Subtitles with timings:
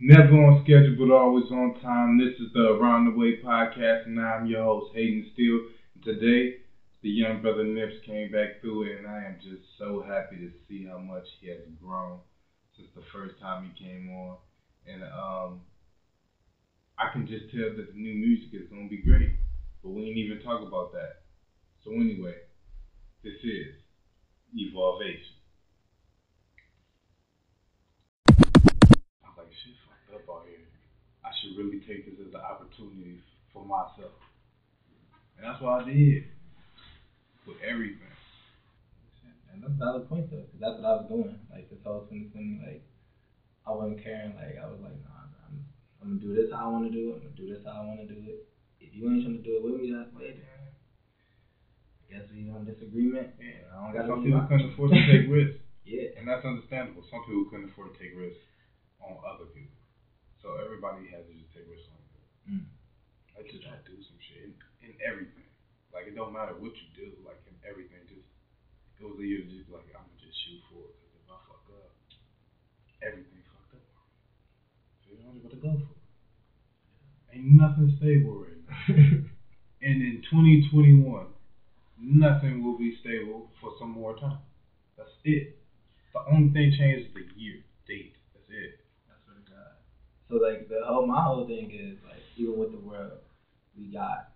[0.00, 2.16] Never on schedule, but always on time.
[2.16, 5.60] This is the Around the Way podcast, and I'm your host, Hayden Still.
[6.02, 6.54] Today,
[7.02, 10.50] the young brother Nipps came back through it, and I am just so happy to
[10.66, 12.18] see how much he has grown
[12.76, 14.36] since the first time he came on.
[14.86, 15.60] And um,
[16.98, 19.34] I can just tell that the new music is gonna be great,
[19.82, 21.16] but we ain't even talk about that.
[21.84, 22.36] So anyway,
[23.22, 23.72] this is
[24.54, 25.36] Evolvation.
[30.14, 30.66] Up out here.
[31.24, 33.20] I should really take this as an opportunity
[33.52, 34.16] for myself.
[35.36, 36.24] And that's what I did
[37.46, 38.08] with everything.
[39.52, 41.34] And that's a valid point though, because that's what I was doing.
[41.50, 42.82] Like this whole 2020, like
[43.66, 44.36] I wasn't caring.
[44.38, 45.64] Like I was like, nah, I'm,
[46.00, 47.18] I'm gonna do this how I want to do it.
[47.18, 48.46] I'm gonna do this how I want to do it.
[48.78, 50.60] If you ain't trying to do it with me, that's way then.
[52.00, 53.34] I guess we on disagreement.
[53.38, 55.56] And I don't got Some people couldn't afford to take risks.
[55.80, 56.12] Yeah.
[56.14, 57.02] And that's understandable.
[57.10, 58.38] Some people couldn't afford to take risks
[59.00, 59.79] on other people.
[60.40, 62.24] So everybody has to just take risks on it.
[62.48, 62.66] Mm.
[63.36, 64.52] I just try to do some shit in,
[64.82, 65.48] in everything.
[65.92, 68.00] Like it don't matter what you do, like in everything.
[68.08, 68.24] Just
[69.00, 70.94] it was a year just be like I'm gonna just shoot for it.
[70.96, 71.92] Cause if I fuck up,
[73.00, 73.88] everything fucked up.
[75.04, 75.96] So you know what to go for.
[77.32, 78.94] Ain't nothing stable right now.
[79.86, 81.26] and in 2021,
[81.98, 84.38] nothing will be stable for some more time.
[84.96, 85.56] That's it.
[86.12, 88.14] The only thing changed is the year, date.
[88.34, 88.80] That's it.
[89.06, 89.78] That's what it got.
[90.30, 93.18] So like the whole my whole thing is like even with the world,
[93.76, 94.30] we got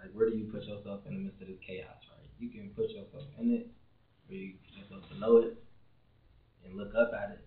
[0.00, 2.32] like where do you put yourself in the midst of this chaos, right?
[2.40, 3.68] You can put yourself in it,
[4.24, 5.52] or you can put yourself below it
[6.64, 7.44] and look up at it,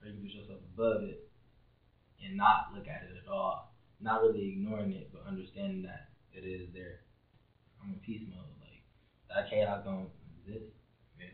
[0.00, 1.28] or you can put yourself above it
[2.24, 3.76] and not look at it at all.
[4.00, 7.04] Not really ignoring it, but understanding that it is there.
[7.76, 8.56] I'm in peace mode.
[8.56, 8.80] Like
[9.28, 10.08] that chaos don't
[10.40, 10.72] exist.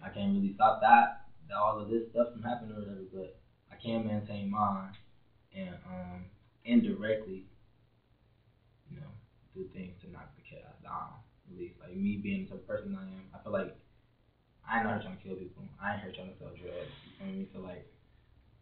[0.02, 3.38] I can't really stop that, that all of this stuff from happening or whatever, but
[3.70, 4.90] I can maintain mine
[5.54, 6.26] and um
[6.64, 7.44] indirectly,
[8.90, 9.10] you know,
[9.54, 11.14] do things to knock the chaos down.
[11.50, 13.72] At least like me being the type of person I am, I feel like
[14.66, 15.62] I ain't out here trying to kill people.
[15.80, 16.90] I ain't here trying to sell drugs.
[17.04, 17.46] You feel me?
[17.52, 17.86] So like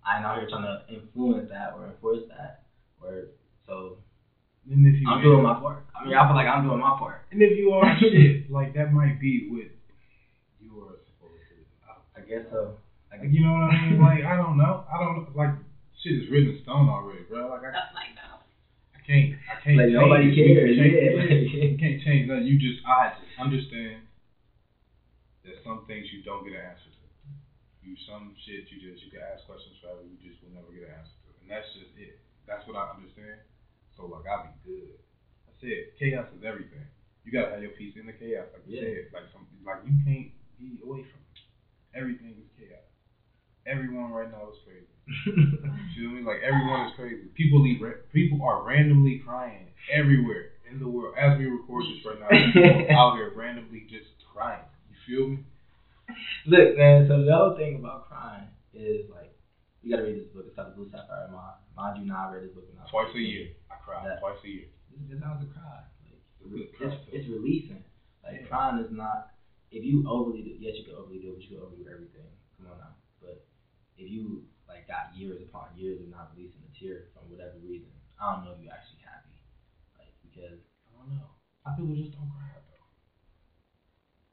[0.04, 2.58] I ain't out here trying to influence that or enforce that.
[3.00, 3.26] Or
[3.66, 3.96] so
[4.70, 5.84] And if you I'm doing my part.
[5.94, 7.22] I mean I feel like I'm doing my part.
[7.30, 9.70] And if you are shit, like that might be what
[10.60, 12.20] you are supposed to.
[12.20, 12.74] I guess so.
[13.12, 14.00] I you know what I mean?
[14.00, 14.82] Like I don't know.
[14.92, 15.54] I don't like
[16.02, 17.48] shit is written in stone already, bro.
[17.48, 18.38] Like I, like no.
[18.94, 19.32] I can't.
[19.50, 19.76] I can't.
[19.76, 20.34] Like, change nobody it.
[20.34, 22.46] You cares, can't- yeah, yeah, you can't change nothing.
[22.46, 24.02] You just I just understand
[25.44, 27.02] that some things you don't get an answer to.
[27.82, 30.06] You some shit you just you can ask questions forever.
[30.06, 32.14] You just will never get an answer to, and that's just it.
[32.46, 33.42] That's what I understand.
[33.98, 34.94] So like I'll be good.
[35.50, 36.86] I said chaos is everything.
[37.26, 38.86] You gotta have your peace in the chaos, like you Yeah.
[38.86, 39.02] said.
[39.10, 41.42] Like some like you can't be away from it.
[41.98, 42.81] Everything is chaos.
[43.66, 44.86] Everyone right now is crazy.
[45.94, 46.22] You feel me?
[46.22, 47.26] Like everyone is crazy.
[47.34, 47.80] People leave.
[48.12, 52.28] People are randomly crying everywhere in the world as we record this right now.
[52.28, 54.62] People out here randomly just crying.
[54.90, 55.38] You feel me?
[56.46, 57.06] Look, man.
[57.08, 59.32] So the whole thing about crying is like
[59.82, 60.44] you gotta read this book.
[60.46, 61.56] It's called The Blue Sapphire Mind.
[61.76, 64.02] Mind you, now I read this book when I Twice a year, I cry.
[64.04, 64.66] That- Twice a year.
[64.90, 65.80] This is how to cry.
[66.04, 66.20] Like
[66.68, 66.86] It's cry.
[66.88, 67.82] it's, it's releasing.
[68.24, 68.46] Like Yeah.
[68.46, 69.28] crying is not.
[69.70, 72.28] If you overly do, yes, you can overly do it, but you can overdo everything.
[72.58, 72.92] Come on now.
[74.02, 77.54] But if you like got years upon years of not releasing a tear from whatever
[77.62, 77.86] reason,
[78.18, 79.30] I don't know if you're actually happy.
[79.94, 80.58] Like because
[80.90, 81.30] I don't know.
[81.62, 82.82] Some people just don't cry though.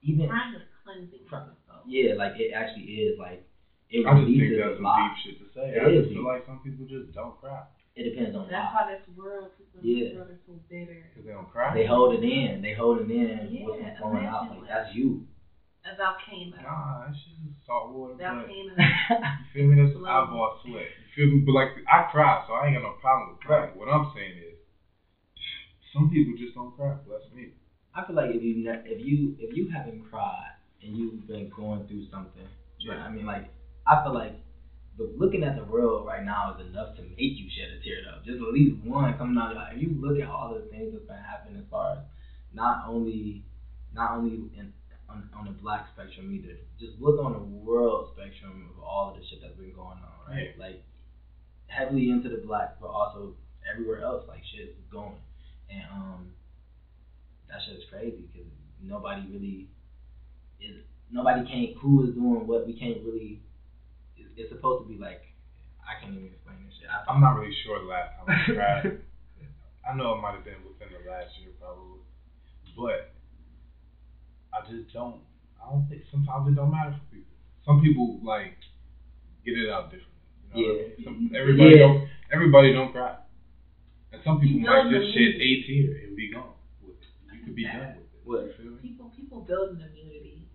[0.02, 1.86] even Crying is cleansing from the soul.
[1.86, 3.46] yeah, like it actually is like
[3.94, 4.98] it I just think releases that's a lot.
[4.98, 5.66] deep shit to say.
[5.78, 7.62] It I is just feel like some people just don't cry
[7.94, 8.82] It depends on That's why.
[8.82, 10.04] how this world, people in Yeah.
[10.10, 11.06] this world are so bitter.
[11.14, 11.70] because they don't cry.
[11.78, 12.66] They hold it in.
[12.66, 13.54] They hold it in.
[13.54, 14.50] Yeah, what's flowing out?
[14.50, 15.30] Like like- that's you.
[15.86, 16.58] A volcano.
[16.62, 18.16] Nah, it's just salt water.
[18.18, 18.74] But Volcano.
[19.40, 19.82] you feel me?
[19.82, 20.06] That's Flow.
[20.06, 20.84] eyeball sweat.
[21.00, 21.44] You feel me?
[21.46, 23.72] But like I cry, so I ain't got no problem with crying.
[23.74, 24.58] What I'm saying is,
[25.94, 26.96] some people just don't cry.
[27.06, 27.50] Bless me.
[27.96, 30.52] I feel like if you ne- if you if you haven't cried
[30.84, 32.46] and you've been going through something,
[32.80, 32.96] Yeah.
[32.96, 33.50] I mean, like
[33.88, 34.36] I feel like
[34.98, 38.04] the, looking at the world right now is enough to make you shed a tear
[38.04, 38.20] though.
[38.26, 39.56] Just at least one coming out.
[39.56, 42.00] Like, if you look at all the things that's been happening as far as
[42.54, 43.42] not only
[43.94, 44.72] not only in
[45.10, 46.56] on, on the black spectrum either.
[46.80, 50.16] Just look on the world spectrum of all of the shit that's been going on,
[50.30, 50.54] right?
[50.58, 50.84] Like
[51.68, 53.34] heavily into the black, but also
[53.70, 55.18] everywhere else, like shit is going,
[55.70, 56.32] and um,
[57.50, 58.48] that shit is crazy because
[58.82, 59.68] nobody really
[60.62, 60.84] is.
[61.12, 61.78] Nobody can't.
[61.82, 62.68] Who is doing what?
[62.68, 63.42] We can't really.
[64.18, 65.22] It's, it's supposed to be like.
[65.90, 66.86] I can't even explain this shit.
[66.86, 69.02] I, I'm not really sure last time I cried.
[69.90, 72.06] I know it might have been within the last year probably,
[72.78, 73.10] but
[74.54, 75.22] I just don't.
[75.62, 77.34] I don't think sometimes it don't matter for people.
[77.66, 78.56] Some people like
[79.46, 80.16] get it out differently.
[80.44, 81.04] You know what I mean?
[81.04, 81.84] Some, everybody Yeah.
[81.86, 82.08] don't.
[82.32, 83.16] everybody don't cry.
[84.12, 85.64] And some people You might just shed a immunity.
[85.68, 87.08] tear and be gone with it.
[87.36, 88.22] You could be done with it.
[88.24, 88.44] What?
[88.46, 88.82] You feel me?
[88.82, 90.48] People people build an immunity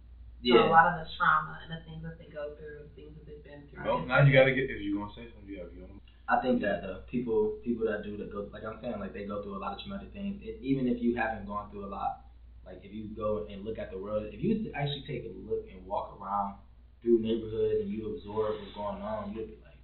[0.44, 3.24] to a lot of the trauma and the things that they go through, things that
[3.26, 3.84] they've been through.
[3.84, 4.68] Well, now you gotta get.
[4.68, 6.00] If you're gonna say something, you gotta be on.
[6.28, 9.24] I think that uh, people people that do that go like I'm saying like they
[9.24, 10.40] go through a lot of traumatic things.
[10.42, 12.20] It, even if you haven't gone through a lot,
[12.66, 15.66] like if you go and look at the world, if you actually take a look
[15.70, 16.54] and walk around
[17.02, 19.78] through neighborhoods and you absorb what's going on, you'll be like,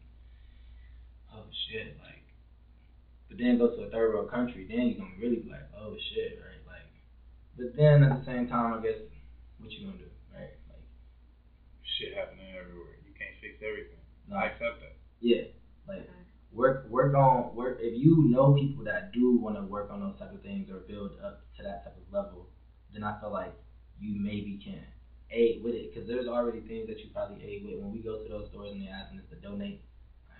[1.34, 2.16] oh shit, like.
[3.28, 5.94] But then go to a third world country, then you're gonna really be like, oh
[6.10, 6.58] shit, right?
[6.66, 6.88] Like,
[7.56, 8.98] but then at the same time, I guess,
[9.58, 10.50] what you gonna do, right?
[10.68, 10.82] Like,
[11.84, 12.96] Shit happening everywhere.
[13.04, 14.00] You can't fix everything.
[14.28, 14.96] no, I accept that.
[15.20, 15.42] yeah,
[15.86, 16.08] like
[16.52, 20.18] work work on work if you know people that do want to work on those
[20.18, 22.48] type of things or build up to that type of level
[22.92, 23.52] then i feel like
[24.00, 24.80] you maybe can
[25.30, 28.16] aid with it because there's already things that you probably aid with when we go
[28.22, 29.80] to those stores and they're asking us to donate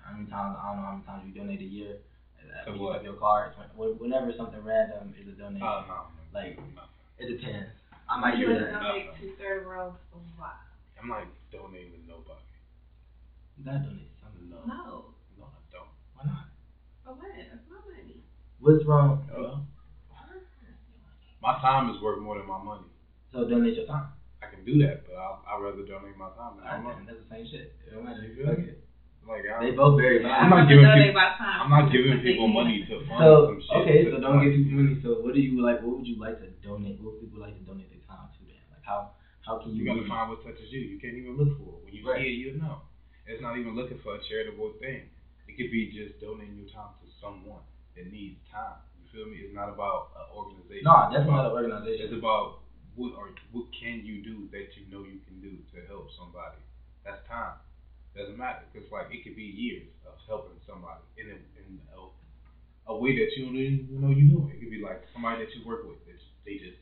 [0.03, 1.97] how many times i don't know how many times you donate a year
[2.41, 3.05] uh, To you what?
[3.05, 6.03] your cards whenever something random is a donation Oh no.
[6.35, 6.83] Like- no.
[7.19, 7.71] it depends
[8.09, 10.57] i might you do would that donate to third world for what?
[11.01, 12.45] I'm not donating to nobody.
[13.57, 14.59] you gotta donate something No.
[14.67, 15.05] No.
[15.39, 15.89] No, I don't.
[16.15, 16.45] why not
[17.05, 17.31] For what?
[17.37, 18.17] That's my money.
[18.59, 19.67] what's wrong Well,
[21.43, 22.87] my time is worth more than my money.
[23.33, 24.09] so donate your time
[24.43, 27.05] I can do that, but I'll, I'd rather donate my time than my money.
[27.07, 28.65] that's the same shit it don't matter You feel Fuck me?
[28.73, 28.79] it.
[29.29, 31.21] Like they I, both very I'm valid not I'd giving people-
[31.61, 33.77] I'm not giving people money to fund So some shit.
[33.85, 34.97] okay, so don't give people money.
[35.05, 35.85] So what do you like?
[35.85, 36.97] What would you like to donate?
[37.05, 38.41] What would people like to donate their time to?
[38.49, 39.13] Then, like how
[39.45, 39.85] how can you?
[39.85, 40.81] You gotta find what touches you.
[40.89, 41.81] You can't even look for it.
[41.85, 42.25] When you Right.
[42.25, 42.81] see it, you know.
[43.29, 45.13] It's not even looking for a charitable thing.
[45.47, 47.63] It could be just donating your time to someone
[47.95, 48.81] that needs time.
[49.13, 49.39] You feel me?
[49.43, 50.87] It's not about an organization.
[50.87, 52.07] No, It's definitely not about- an organization.
[52.07, 52.63] It's about
[52.95, 56.59] what are what can you do that you know you can do to help somebody.
[57.05, 57.55] That's time.
[58.15, 62.11] Doesn't matter because like it could be years of helping somebody in a, in a,
[62.91, 64.51] a way that you don't even know you doing.
[64.51, 66.79] It could be like somebody that you work with that they just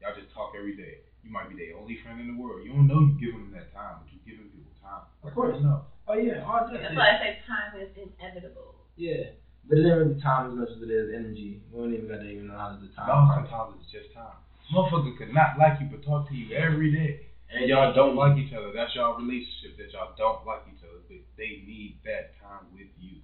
[0.00, 1.00] y'all just talk every day.
[1.24, 2.64] You might be their only friend in the world.
[2.64, 5.04] You don't know you giving them that time, but you giving people time.
[5.24, 5.56] Of course.
[5.56, 5.84] You know.
[6.08, 6.80] Oh yeah, all that.
[6.80, 8.76] That's why I say time is inevitable.
[8.96, 9.32] Yeah,
[9.70, 11.62] but it ain't really time as much as it is energy.
[11.70, 13.06] We don't even gotta even know how to the time.
[13.06, 14.34] No, sometimes it's just time.
[14.74, 17.30] Motherfucker could not like you but talk to you every day.
[17.54, 18.74] And y'all don't like each other.
[18.74, 22.90] That's y'all relationship that y'all don't like each other, but they need that time with
[22.98, 23.22] you.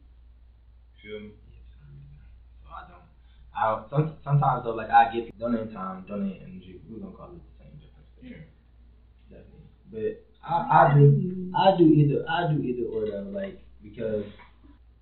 [1.03, 1.31] Feel me?
[2.63, 3.07] So I don't.
[3.55, 3.83] I.
[3.91, 6.79] Some, sometimes though, like I get donate time, donate energy.
[6.91, 8.11] We're gonna call it the same difference.
[8.19, 8.47] for sure.
[9.31, 9.67] Definitely.
[9.91, 11.51] But I, I do.
[11.55, 12.23] I do either.
[12.27, 14.27] I do either or though, like because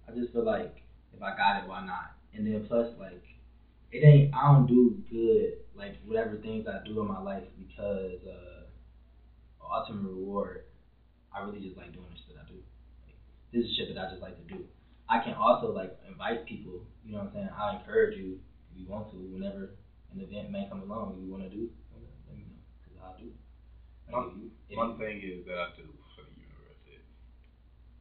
[0.09, 0.84] I just feel like
[1.15, 2.13] if I got it, why not?
[2.33, 3.23] And then plus like
[3.93, 4.35] it ain't.
[4.35, 8.65] I don't do good like whatever things I do in my life because uh,
[9.75, 10.63] ultimate reward.
[11.33, 12.55] I really just like doing the shit I do.
[13.07, 13.17] Like,
[13.53, 14.65] this is shit that I just like to do.
[15.09, 16.81] I can also like invite people.
[17.05, 17.51] You know what I'm saying?
[17.59, 18.39] I encourage you
[18.71, 19.17] if you want to.
[19.17, 19.75] Whenever
[20.13, 21.67] an event may come along, you want to do,
[22.29, 23.31] let me know because I'll do.
[24.07, 25.83] Like, if you, if One you, thing is that I do
[26.15, 27.03] for the universe is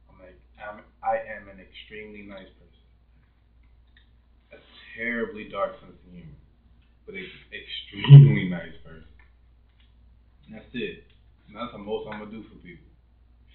[0.08, 2.63] I'm like I'm I am an extremely nice person.
[4.94, 6.30] A terribly dark sense of humor.
[7.06, 9.04] But an extremely nice person.
[10.46, 11.04] And that's it.
[11.48, 12.86] And that's the most I'm gonna do for people.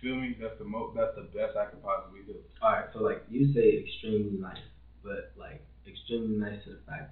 [0.01, 0.35] Feel me?
[0.39, 2.35] That's the most that's the best I could possibly do.
[2.61, 4.63] All right, so like you say extremely nice,
[5.03, 7.11] but like extremely nice to the fact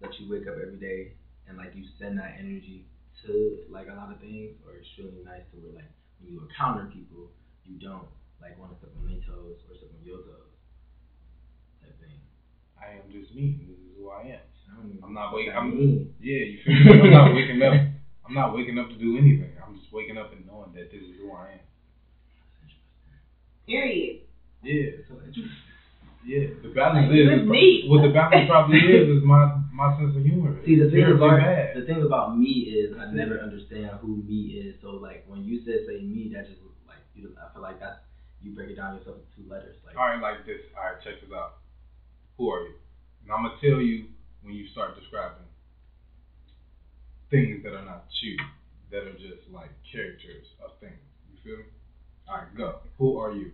[0.00, 1.12] that you wake up every day
[1.46, 2.84] and like you send that energy
[3.24, 6.88] to like a lot of things, or extremely nice to where like when you encounter
[6.92, 7.28] people,
[7.64, 8.08] you don't
[8.40, 10.50] like want to step on their toes or step on your toes
[11.82, 12.16] type thing.
[12.82, 13.56] I am just me.
[13.62, 14.42] This is who I am.
[14.42, 15.52] I don't even I'm not waking.
[15.54, 16.08] I'm means.
[16.20, 16.42] yeah.
[16.50, 17.00] You feel me?
[17.06, 17.74] I'm not waking up.
[18.26, 19.50] I'm not waking up to do anything.
[19.64, 21.64] I'm just waking up and knowing that this is who I am.
[23.66, 24.20] Period.
[24.62, 24.98] Yeah.
[24.98, 25.14] It's so.
[26.26, 26.54] Yeah.
[26.62, 27.84] The balance Like, is, you is me.
[27.90, 30.54] what the balance probably is is my my sense of humor.
[30.64, 31.74] See, the thing about bad.
[31.74, 34.78] the thing about me is I never understand who me is.
[34.82, 37.34] So like when you said say me, that just like you.
[37.38, 37.98] I feel like that's
[38.42, 39.74] you break it down yourself in two letters.
[39.86, 40.62] Like All right, like this.
[40.78, 41.61] All right, check this out.
[42.38, 42.72] Who are you?
[43.22, 44.08] And I'm gonna tell you
[44.42, 45.44] when you start describing
[47.30, 48.36] things that are not you,
[48.90, 50.98] that are just like characters of things.
[51.30, 51.64] You feel me?
[52.28, 52.74] All right, go.
[52.98, 53.50] Who are you?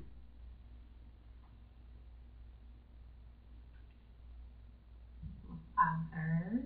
[5.78, 6.60] Author,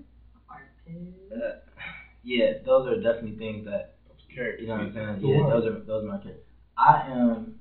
[0.48, 1.32] artist.
[1.32, 1.80] uh,
[2.22, 4.62] yeah, those are definitely things that Those characters.
[4.62, 5.18] you know what I'm saying.
[5.20, 6.42] Yeah, those are those are my characters.
[6.76, 7.52] I am,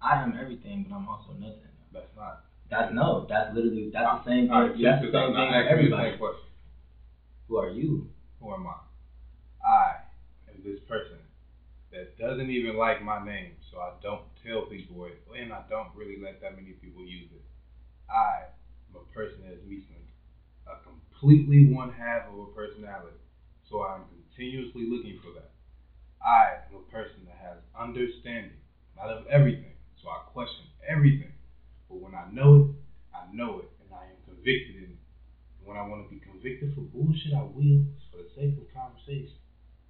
[0.00, 1.70] I am everything, but I'm also nothing.
[1.92, 2.40] That's not.
[2.72, 3.26] That's no.
[3.28, 4.72] That's literally that's the same thing.
[4.80, 6.16] check That's the same thing for everybody.
[7.48, 8.08] Who are you?
[8.40, 8.76] Who am I?
[9.68, 9.96] I
[10.48, 11.18] am this person
[11.92, 15.88] that doesn't even like my name, so I don't tell people it, and I don't
[15.94, 17.42] really let that many people use it.
[18.10, 18.44] I
[18.88, 20.08] am a person that is missing
[20.66, 23.20] a completely one half of a personality.
[23.68, 25.50] So I'm continuously looking for that.
[26.24, 28.56] I am a person that has understanding,
[28.96, 29.74] not of everything.
[30.02, 31.32] So I question everything.
[31.92, 32.66] But when I know it,
[33.12, 35.02] I know it, and I am convicted in it.
[35.60, 38.64] And when I want to be convicted for bullshit, I will, for the sake of
[38.72, 39.36] conversation.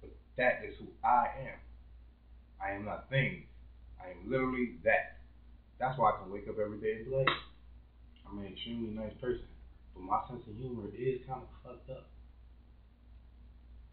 [0.03, 1.57] But that is who I am.
[2.59, 3.47] I am not things.
[4.03, 5.15] I am literally that.
[5.79, 7.31] That's why I can wake up every day and be like,
[8.27, 9.47] I'm an extremely nice person.
[9.95, 12.03] But my sense of humor is kind of fucked up.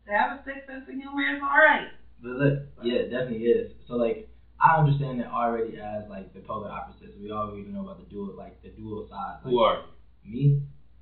[0.07, 1.87] To have a sick sense of humor is alright.
[2.19, 3.71] But look, yeah, it definitely is.
[3.87, 4.26] So like,
[4.62, 7.14] I understand that already as like the polar opposites.
[7.21, 9.37] We already know about the dual, like the dual side.
[9.43, 9.76] Like, Who are
[10.25, 10.31] you?
[10.31, 10.57] Me?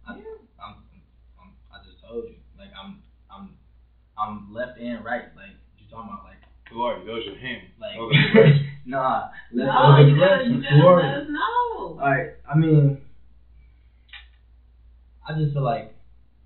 [0.07, 0.77] I, I'm,
[1.41, 2.37] I'm, I just told you.
[2.57, 2.99] Like I'm,
[3.31, 3.55] I'm,
[4.17, 5.25] I'm left and right.
[5.35, 6.25] Like you talking about?
[6.25, 6.39] Like,
[6.71, 7.05] Who are you?
[7.05, 7.63] Those are him.
[7.81, 7.97] like.
[7.97, 8.61] Those are the rest.
[8.85, 9.27] nah.
[9.53, 10.45] Left No, and you gotta, right.
[10.47, 11.23] you Who gotta are let you?
[11.23, 11.99] us know.
[12.01, 12.97] Alright, I mean,
[15.27, 15.91] I just feel like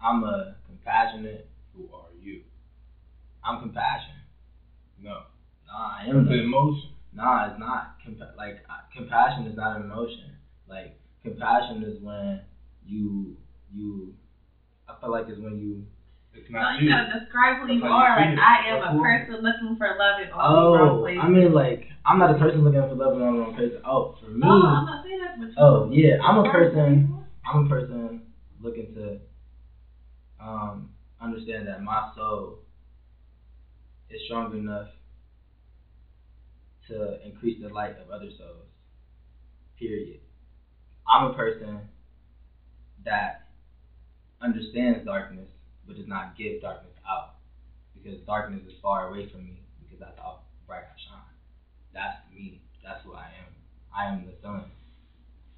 [0.00, 1.46] I'm a compassionate.
[1.76, 2.40] Who are you?
[3.44, 4.16] I'm compassionate.
[5.00, 5.22] No.
[5.66, 6.20] Nah, I am.
[6.20, 6.38] It's not.
[6.38, 6.88] emotion.
[7.12, 7.90] Nah, it's not.
[8.04, 10.32] Compa- like uh, compassion is not an emotion.
[10.66, 12.40] Like compassion is when
[12.84, 13.34] you
[13.72, 14.12] you.
[14.88, 15.84] I feel like it's when you.
[16.34, 16.88] It's No, you you.
[16.88, 18.16] gotta describe who you are.
[18.16, 18.38] Like.
[18.38, 19.20] I am a who I am.
[19.26, 21.20] person looking for love in all these wrong Oh, places.
[21.22, 23.72] I mean, like I'm not a person looking for love in the wrong place.
[23.84, 24.38] Oh, for me.
[24.40, 25.54] no, I'm not saying that, but you.
[25.58, 27.12] Oh yeah, I'm a person.
[27.44, 28.20] I'm a person
[28.60, 29.16] looking to
[30.40, 30.88] um,
[31.20, 32.58] understand that my soul
[34.08, 34.86] is strong enough
[36.92, 38.66] to increase the light of other souls.
[39.78, 40.20] Period.
[41.08, 41.88] I'm a person
[43.04, 43.40] that
[44.40, 45.48] understands darkness
[45.86, 47.30] but does not give darkness out
[47.94, 51.36] because darkness is far away from me because that's how bright I shine.
[51.92, 52.60] That's me.
[52.82, 53.48] That's who I am.
[53.94, 54.64] I am the sun.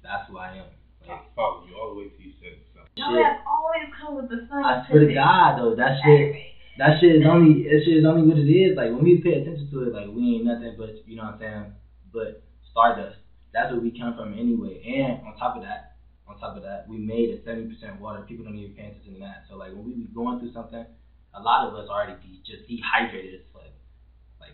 [0.03, 0.65] That's who I am.
[1.05, 2.89] I Like, follow you all the way till you said something.
[2.97, 3.23] No, shit.
[3.23, 4.63] that's always come with the sun.
[4.65, 6.35] I swear to God though, that shit
[6.77, 8.75] that shit is only that shit is only what it is.
[8.75, 11.35] Like when we pay attention to it, like we ain't nothing but you know what
[11.35, 11.65] I'm saying,
[12.13, 13.17] but stardust.
[13.53, 14.83] That's where we come from anyway.
[14.83, 15.95] And on top of that,
[16.27, 18.21] on top of that, we made a seventy percent water.
[18.27, 19.45] People don't even pay attention to that.
[19.49, 20.85] So like when we be going through something,
[21.33, 23.71] a lot of us already be just dehydrated as fuck.
[24.41, 24.51] Like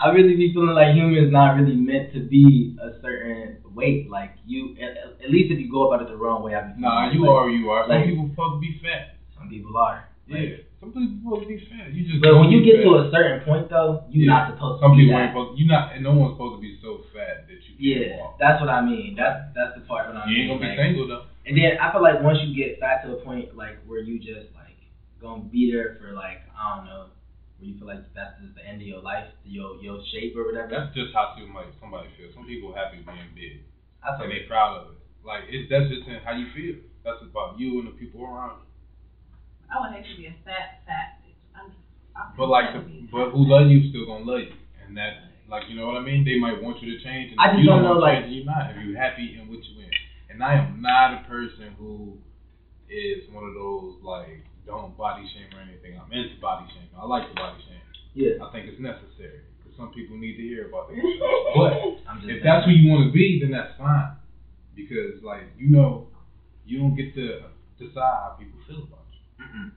[0.00, 4.08] I really be feeling like humans not really meant to be a certain weight.
[4.10, 6.80] Like you, at, at least if you go about it the wrong way, I be
[6.80, 7.84] feeling Nah, you like, are you are.
[7.84, 9.16] Some like- people supposed to be fat.
[9.36, 10.08] Some people are.
[10.28, 10.56] Like, Yeah.
[10.80, 11.92] Some people supposed to be fat.
[11.96, 12.84] You just But when you get fat.
[12.84, 14.36] to a certain point, though, you're Yeah.
[14.36, 15.32] not supposed Some to be people ain't that.
[15.32, 15.58] supposed.
[15.60, 15.92] You not.
[15.96, 18.38] And no one's supposed to be so fat that you can't Yeah, walk.
[18.38, 19.14] that's what I mean.
[19.16, 20.40] That's that's the part when I You mean.
[20.40, 21.24] ain't gonna be like- single though.
[21.46, 24.18] And then I feel like once you get back to a point like where you
[24.20, 24.76] just like
[25.20, 27.06] gonna be there for like I don't know,
[27.58, 30.44] where you feel like that's just the end of your life, your your shape or
[30.44, 30.68] whatever.
[30.68, 32.34] That's just how somebody somebody feels.
[32.34, 33.60] Some people happy being big
[34.04, 34.98] I feel and they proud of it.
[35.24, 36.76] Like it's that's just how you feel.
[37.04, 38.64] That's about you and the people around you.
[39.74, 41.34] I would hate to be a fat, fat bitch.
[41.58, 41.72] I'm,
[42.14, 44.54] I'm But like, the, content to be but who love you still gonna love you,
[44.86, 46.24] and that like you know what I mean.
[46.24, 48.46] They might want you to change, and I just you don't don't know, like- you're
[48.46, 48.70] not.
[48.70, 49.90] If you're happy in what you in,
[50.30, 52.16] and I am not a person who
[52.88, 55.98] is one of those like don't body shame or anything.
[55.98, 56.88] I'm into body shame.
[56.96, 57.82] I like the body shame.
[58.14, 58.40] yeah.
[58.44, 60.96] I think it's necessary because some people need to hear about it.
[61.54, 64.16] But I'm just if that's who you want to be, then that's fine.
[64.74, 66.08] Because like you know,
[66.64, 69.03] you don't get to decide how people feel about you.
[69.54, 69.70] Mm-mm.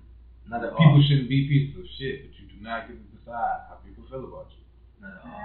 [0.49, 0.77] not at all.
[0.81, 4.03] People shouldn't be pieces of shit, but you do not get to decide how people
[4.09, 4.63] feel about you.
[4.99, 5.37] Not at all.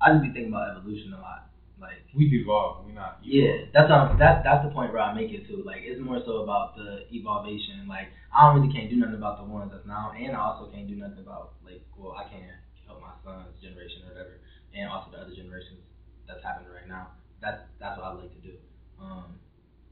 [0.00, 1.50] I just be thinking about evolution a lot.
[1.80, 3.18] Like We devolve, we not.
[3.20, 5.60] Yeah, that's um, that that's the point where I make it to.
[5.66, 7.84] Like, it's more so about the evolution.
[7.90, 10.70] Like, I don't really can't do nothing about the ones that's now, and I also
[10.70, 14.38] can't do nothing about like, well, I can't help my son's generation or whatever,
[14.72, 15.82] and also the other generations
[16.30, 17.18] that's happening right now.
[17.42, 18.54] That's that's what I like to do.
[19.02, 19.36] Um,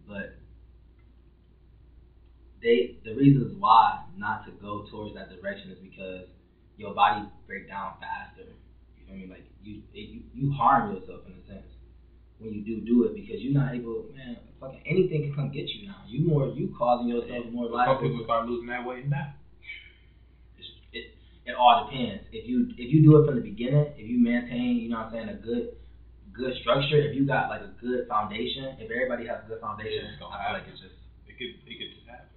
[0.06, 0.38] but
[2.62, 6.24] they the reasons why not to go towards that direction is because
[6.76, 8.42] your body break down faster.
[8.98, 9.28] You know what I mean?
[9.28, 11.66] Like you it, you you harm yourself in a sense
[12.38, 14.36] when you do do it because you're not able, man.
[14.60, 16.02] Fucking anything can come get you now.
[16.06, 18.00] You more you causing yourself more But some life.
[18.00, 19.12] people start losing that weight and.
[20.92, 21.04] It
[21.46, 22.24] it all depends.
[22.32, 25.06] If you if you do it from the beginning, if you maintain, you know what
[25.06, 25.68] I'm saying, a good
[26.32, 30.06] good structure, if you got like a good foundation, if everybody has a good foundation,
[30.06, 30.94] It's gonna I feel like it's just
[31.28, 32.31] It could, it could just happen.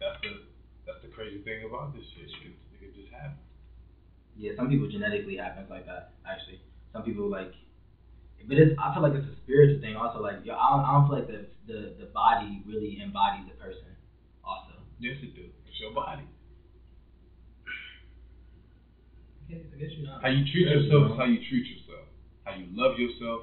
[0.00, 0.40] That's the,
[0.86, 2.24] that's the crazy thing about this shit.
[2.24, 3.36] It could, it could just happen.
[4.36, 4.52] yeah.
[4.56, 6.10] Some people genetically happens like that.
[6.26, 6.60] Actually,
[6.92, 7.52] some people like.
[8.48, 9.96] But it's, I feel like it's a spiritual thing.
[9.96, 13.44] Also, like yo, I don't, I don't feel like the, the the body really embodies
[13.46, 13.92] the person.
[14.42, 15.44] Also, Yes, it do.
[15.68, 16.24] It's your body.
[19.44, 20.22] okay, I guess you're not.
[20.22, 22.08] How you treat yourself is how you treat yourself.
[22.44, 23.42] How you love yourself,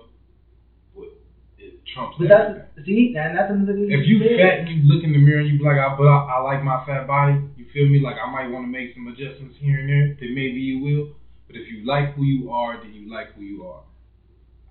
[0.93, 1.09] what
[1.57, 2.63] it trumps But everything.
[2.75, 3.89] that's see, and that's another thing.
[3.91, 4.37] If you said.
[4.39, 6.41] fat and you look in the mirror and you be like, I, but I, I
[6.43, 7.99] like my fat body, you feel me?
[7.99, 11.15] Like I might want to make some adjustments here and there, then maybe you will.
[11.47, 13.81] But if you like who you are, then you like who you are.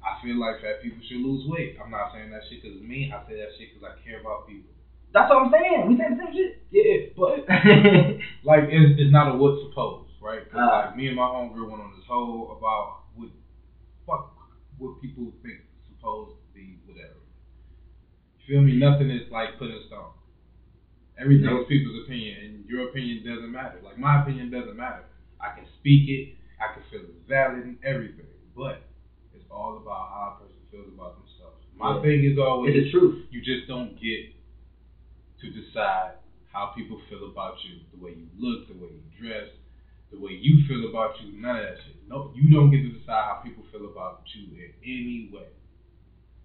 [0.04, 1.74] I feel like fat people should lose weight.
[1.82, 3.10] I'm not saying that shit because of me.
[3.10, 4.70] I say that shit because I care about people.
[5.12, 5.88] that's what I'm saying.
[5.88, 6.52] We saying the same shit.
[6.70, 7.42] Yeah, but
[8.46, 10.44] like it's, it's not a what's supposed, right?
[10.46, 10.92] 'Cause, Ah.
[10.92, 13.30] like me and my homegirl went on this whole about what
[14.06, 14.36] fuck
[14.78, 17.18] what people think supposed to be, whatever.
[18.35, 18.74] You feel me?
[18.76, 20.10] Nothing is like put in stone.
[21.18, 21.62] Everything Nope.
[21.62, 23.80] is people's opinion, and your opinion doesn't matter.
[23.82, 25.04] Like my opinion doesn't matter.
[25.40, 26.28] I can speak it.
[26.60, 28.80] I can feel it's valid and everything, but
[29.34, 31.56] it's all about how a person feels about themselves.
[31.74, 32.00] My Yeah.
[32.00, 33.16] thing is always it's the truth.
[33.30, 34.24] you just don't get
[35.40, 36.12] to decide
[36.52, 39.46] how people feel about you, the way you look, the way you dress,
[40.10, 41.96] the way you feel about you, none of that shit.
[42.08, 45.48] No, you don't get to decide how people feel about you in any way.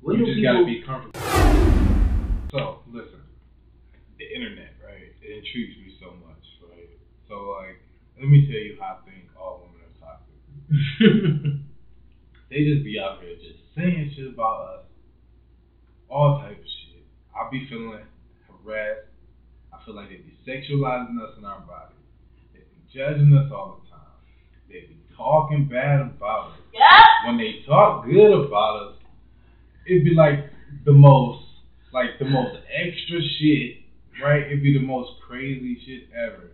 [0.02, 0.54] What you just people?
[0.54, 1.20] gotta be comfortable.
[2.52, 3.22] So, listen,
[4.18, 5.14] the internet, right?
[5.22, 6.90] It intrigues me so much, right?
[7.28, 7.80] So, like,
[8.20, 11.62] let me tell you how I think all women are toxic.
[12.52, 14.86] They just be out here just saying shit about us,
[16.10, 17.00] all type of shit.
[17.32, 18.04] I be feeling
[18.44, 19.08] harassed.
[19.72, 21.96] I feel like they be sexualizing us in our body.
[22.52, 24.20] They be judging us all the time.
[24.68, 26.60] They be talking bad about us.
[26.74, 27.08] Yeah.
[27.26, 28.96] When they talk good about us,
[29.92, 30.40] it'd be like
[30.86, 31.44] the most,
[31.92, 33.84] like the most extra shit,
[34.24, 34.48] right?
[34.48, 36.52] It'd be the most crazy shit ever.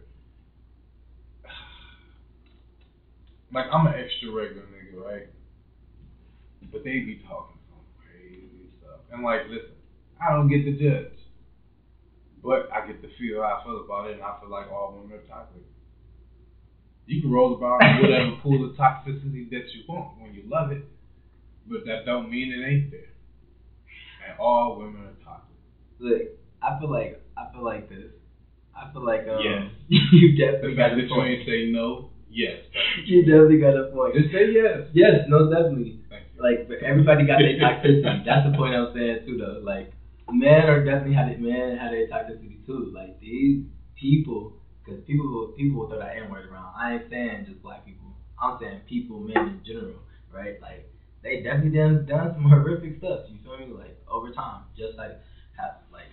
[3.49, 5.27] Like I'm an extra regular nigga, right?
[6.69, 8.99] But they be talking some crazy stuff.
[9.09, 9.71] And like, listen,
[10.19, 11.15] I don't get to judge.
[12.43, 14.99] But I get to feel how I feel about it, and I feel like all
[14.99, 15.63] women are toxic.
[17.05, 20.71] You can roll about in whatever pool of toxicity that you want when you love
[20.71, 20.83] it,
[21.67, 23.15] but that don't mean it ain't there.
[24.27, 25.55] And all women are toxic.
[25.99, 26.21] Look,
[26.61, 28.11] I feel like I feel like this.
[28.75, 29.71] I feel like um, Yes.
[30.11, 31.29] you The definitely got fact a that you point.
[31.29, 32.59] ain't say no, yes.
[33.05, 34.13] You definitely got a point.
[34.15, 34.81] Just say yes.
[34.93, 35.97] Yes, no, definitely.
[36.37, 38.23] Like, but everybody got their toxicity.
[38.25, 39.59] That's the point I'm saying too, though.
[39.63, 39.89] Like,
[40.29, 41.39] men are definitely had it.
[41.39, 42.91] Men had their toxicity too.
[42.93, 43.61] Like these
[43.95, 46.73] people, because people people will throw that N word around.
[46.77, 48.13] I ain't saying just black people.
[48.41, 49.97] I'm saying people, men in general,
[50.31, 50.61] right?
[50.61, 50.85] Like
[51.23, 53.21] they definitely done done some horrific stuff.
[53.29, 53.73] You feel me?
[53.73, 55.19] Like over time, just like
[55.57, 56.11] have like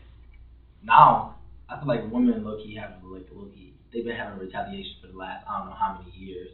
[0.83, 1.37] now.
[1.69, 3.73] I feel like women low key have like low key.
[3.93, 6.51] They've been having retaliation for the last I don't know how many years.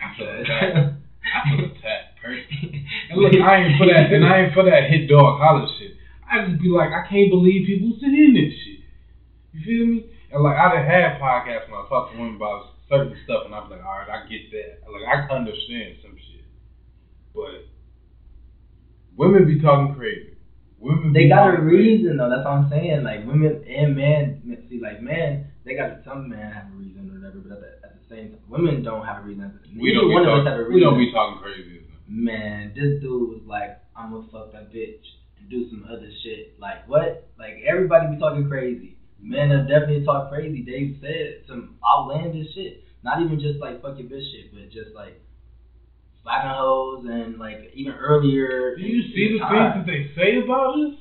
[0.00, 0.76] I feel attacked.
[1.24, 2.86] I feel attacked personally.
[3.10, 5.92] And look, I ain't for that, and I ain't for that hit dog holler shit.
[6.24, 8.80] I just be like, I can't believe people sit in this shit.
[9.52, 9.98] You feel me?
[10.32, 13.54] And like, I done had podcasts when I talk to women about certain stuff, and
[13.54, 14.88] I be like, all right, I get that.
[14.88, 16.48] Like, I understand some shit,
[17.36, 17.68] but
[19.16, 20.30] women be talking crazy.
[20.78, 21.64] Women They got a crazy.
[21.64, 22.28] reason though.
[22.28, 23.02] That's what I'm saying.
[23.02, 24.36] Like women and men,
[24.68, 27.66] see, like men, they got some men have a reason or whatever, but at the,
[27.84, 29.50] at the same time, women don't have a reason.
[29.78, 30.74] We Neither don't one of us have a reason.
[30.74, 31.80] We don't be talking crazy.
[32.06, 35.00] Man, this dude was like, I'm gonna fuck that bitch
[35.38, 36.50] and do some other shit.
[36.58, 37.24] Like what?
[37.38, 38.94] Like everybody be talking crazy.
[39.20, 40.60] Men have definitely talked crazy.
[40.60, 42.76] They've said some outlandish shit.
[43.02, 45.16] Not even just like fuck your bitch shit, but just like
[46.24, 48.74] slapping hoes and like even earlier.
[48.76, 49.84] Do you in- see in the time.
[49.84, 50.94] things that they say about us?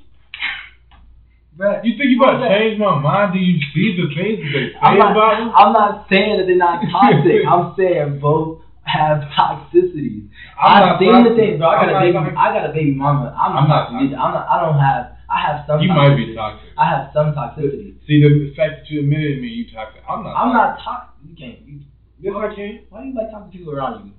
[1.58, 2.60] Bruh, You think you about to What is that?
[2.60, 3.34] change my mind?
[3.34, 5.54] Do you see the things that they say I'm not, about us?
[5.54, 7.46] I'm not saying that they're not toxic.
[7.46, 10.28] I'm saying both have toxicity.
[10.58, 11.68] I'm I've not seen the things, bro.
[11.70, 12.14] I got I'm a baby.
[12.18, 12.36] toxic.
[12.38, 13.30] I got a baby mama.
[13.38, 14.18] I'm, I'm not not toxic.
[14.18, 14.46] I'm not.
[14.50, 15.04] I don't have.
[15.30, 15.80] I have some.
[15.80, 16.10] You toxicity.
[16.10, 16.70] might be toxic.
[16.76, 17.96] I have some toxicity.
[18.10, 20.02] See the fact that you admitted to me you toxic.
[20.10, 20.34] I'm not.
[20.34, 20.58] I'm toxic.
[20.58, 21.16] not toxic.
[21.30, 21.60] You can't.
[21.70, 21.80] You,
[22.24, 22.80] Yes, I can.
[22.90, 24.14] why do you like toxic people around you?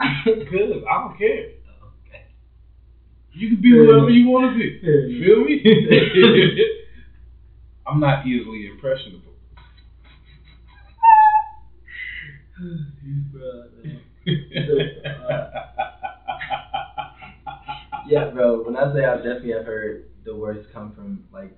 [0.24, 1.50] Because I don't care.
[2.06, 2.22] okay.
[3.32, 4.80] You can be Fair whoever you want to be.
[4.80, 5.26] Fair You enough.
[5.26, 5.54] feel me?
[7.86, 9.32] I'm not easily impressionable.
[18.06, 18.62] yeah, bro.
[18.64, 21.56] When I say I definitely have heard the words come from like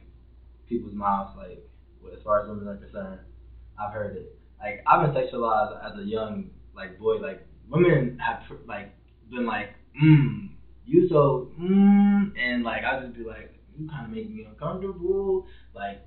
[0.69, 1.65] people's mouths, like
[2.13, 3.21] as far as women are concerned,
[3.79, 4.39] I've heard it.
[4.61, 7.17] Like I've been sexualized as a young like boy.
[7.17, 8.93] Like women have like
[9.31, 10.49] been like, mm,
[10.87, 15.47] you so mm, and like I just be like, you kind of make me uncomfortable.
[15.75, 16.03] Like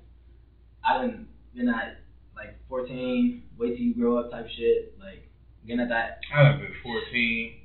[0.84, 2.00] I didn't been at
[2.36, 4.96] like 14, wait till you grow up type shit.
[4.98, 5.28] Like
[5.66, 7.60] getting at that I done been 14.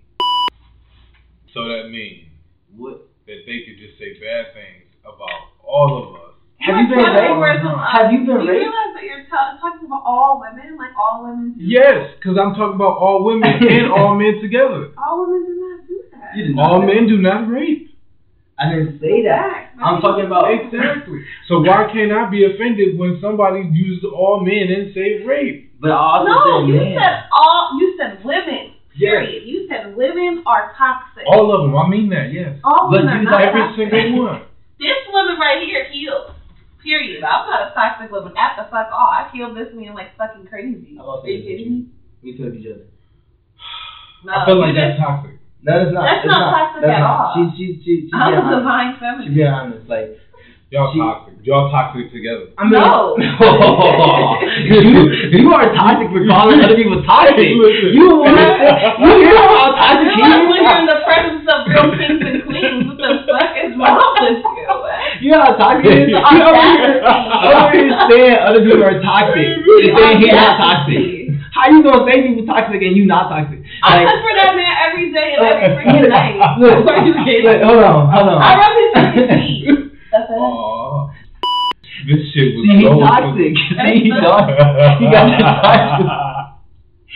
[1.53, 2.27] So that means
[2.75, 6.28] what that they could just say bad things about all of us.
[6.59, 7.27] Have you been raped?
[7.33, 8.67] the words of- Have you been Do you raped?
[8.67, 11.63] realize that you're ta- talking about all women, like all women do?
[11.63, 14.91] Yes, because I'm talking about all women and all men together.
[14.99, 16.35] All women do not do that.
[16.35, 16.71] You did not.
[16.71, 17.87] All men do not rape.
[18.59, 19.71] I didn't say that.
[19.79, 21.23] I'm talking about Exactly.
[21.47, 25.71] So why can't I be offended when somebody uses all men and say rape?
[25.79, 26.99] But I also No, said you men.
[26.99, 27.77] said all.
[27.79, 28.75] You said women.
[28.99, 29.15] Yes.
[29.15, 29.47] Period.
[29.47, 31.23] You said women are toxic.
[31.25, 31.77] All of them.
[31.77, 32.33] I mean that.
[32.35, 32.59] Yes.
[32.65, 33.89] All But women you are not Every toxic.
[33.95, 34.41] single one.
[34.77, 36.35] This woman right here healed.
[36.83, 37.23] Period.
[37.23, 38.33] I'm not a toxic woman.
[38.37, 39.11] At the fuck all.
[39.11, 40.97] I killed this man like fucking crazy.
[40.99, 41.85] Are you kidding me?
[42.23, 42.87] We killed each other.
[44.23, 44.33] No.
[44.33, 45.35] I feel like you that's toxic.
[45.63, 46.03] No, it's not.
[46.07, 46.51] That's it's not not.
[46.55, 47.19] toxic That's at not.
[47.19, 47.35] all.
[47.35, 49.35] She, she, she, she, I'm a divine She feminine.
[49.35, 49.87] be honest.
[49.91, 50.15] Like,
[50.71, 51.33] Y'all She- toxic.
[51.43, 52.51] Y'all toxic together.
[52.59, 53.15] I mean, No.
[54.69, 57.47] you, you are toxic for calling other people toxic.
[57.47, 58.35] You want
[59.03, 62.39] you hear how toxic You're he like you're in the presence of real kings and
[62.45, 62.85] queens.
[62.91, 64.67] What the fuck is wrong with you?
[65.23, 66.09] You know how toxic he is?
[66.09, 69.47] You over here, over here other people are toxic.
[69.67, 71.27] You're saying he's not toxic.
[71.51, 73.59] How you gonna say people toxic and you not toxic?
[73.83, 76.35] I Like, cook for that man every day and every uh, freaking night.
[76.59, 77.43] look, Are you kidding?
[77.51, 78.37] look, hold on, hold on.
[78.39, 79.99] I rub his fucking feet.
[80.11, 80.39] That's it.
[80.39, 81.11] Aw.
[82.07, 83.53] This shit was See, he's so toxic.
[83.59, 84.47] See, he don't.
[85.03, 86.07] He got that toxic.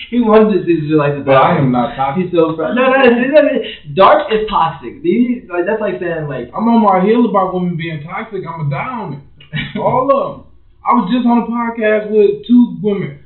[0.09, 1.21] He wants do shit like.
[1.25, 2.25] But I am not toxic.
[2.25, 2.73] He's so proud.
[2.73, 3.61] No, no, no.
[3.93, 5.05] Dark is toxic.
[5.05, 8.41] These, like, that's like saying, like, I'm on my heel about women being toxic.
[8.41, 9.77] I'm a down it.
[9.77, 10.53] All of them.
[10.83, 13.23] I was just on a podcast with two women.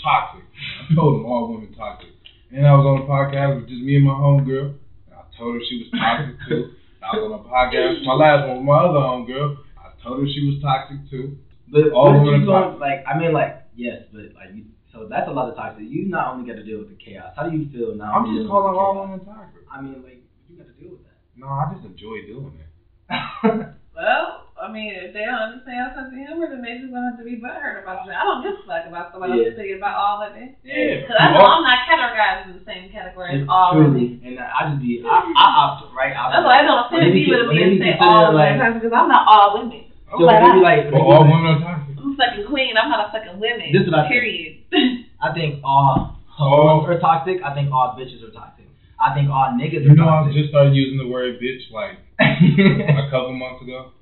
[0.00, 0.46] Toxic.
[0.88, 2.08] I told them all women toxic.
[2.48, 4.80] And I was on a podcast with just me and my homegirl.
[5.04, 6.72] And I told her she was toxic too.
[7.04, 9.60] I was on a podcast, my last one with my other homegirl.
[9.76, 11.36] I told her she was toxic too.
[11.68, 14.64] but All women you going, like, I mean, like, yes, but, like, you,
[14.96, 15.84] so that's a lot of toxic.
[15.84, 17.36] You not only got to deal with the chaos.
[17.36, 18.12] How do you feel now?
[18.16, 19.20] I'm just calling all women.
[19.20, 19.60] women toxic.
[19.68, 21.20] I mean, like, you got to deal with that.
[21.36, 23.76] No, I just enjoy doing it.
[23.96, 27.08] Well, I mean, if they don't understand our sense of humor, then they just gonna
[27.08, 28.12] have to be butthurt about it.
[28.12, 29.48] I don't give a fuck about somebody Yeah.
[29.48, 30.52] else thinking about all of it.
[30.60, 31.00] Yeah.
[31.00, 33.96] Because I know I'm not categorized in the same category as all of it.
[33.96, 34.20] Truly.
[34.20, 36.12] And I just be, I, I opt, right?
[36.12, 39.08] I That's why I don't offend me with it being say all women because I'm
[39.08, 39.88] not all women.
[40.12, 41.85] So when they be like, But all women are toxic.
[42.18, 42.74] I'm a fucking queen.
[42.76, 43.72] I'm not a fucking women.
[43.72, 44.12] This is what I think.
[44.12, 45.06] Period.
[45.20, 46.84] I think all Oh.
[46.84, 47.40] hoes are toxic.
[47.42, 48.68] I think all bitches are toxic.
[49.00, 51.96] I think all niggas You are know, I just started using the word bitch like
[52.20, 53.92] a couple months ago.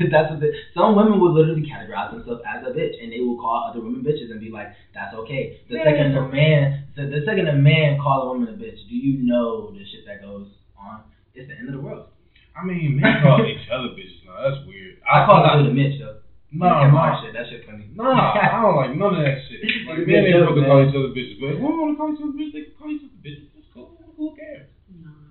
[0.00, 3.36] That's what the, some women will literally categorize themselves as a bitch, and they will
[3.36, 7.04] call other women bitches and be like, "That's okay." The Yeah, second a man, the,
[7.08, 10.20] the second a man call a woman a bitch, do you know the shit that
[10.22, 10.46] goes
[10.78, 11.00] on?
[11.34, 12.06] It's the end of the world.
[12.56, 14.22] I mean, men call each other bitches.
[14.24, 14.96] No, that's weird.
[15.08, 16.17] I call I, it a Mitch though.
[16.50, 17.20] No, Like, no.
[17.20, 17.32] shit.
[17.36, 17.88] That shit funny.
[17.92, 19.60] Nah, I don't like none of that shit.
[19.88, 22.08] Like, men ain't supposed to call each other bitches, but if women want to call
[22.12, 23.46] each other bitches, they can call each other bitches.
[23.52, 23.92] That's cool.
[24.16, 24.66] Who cares?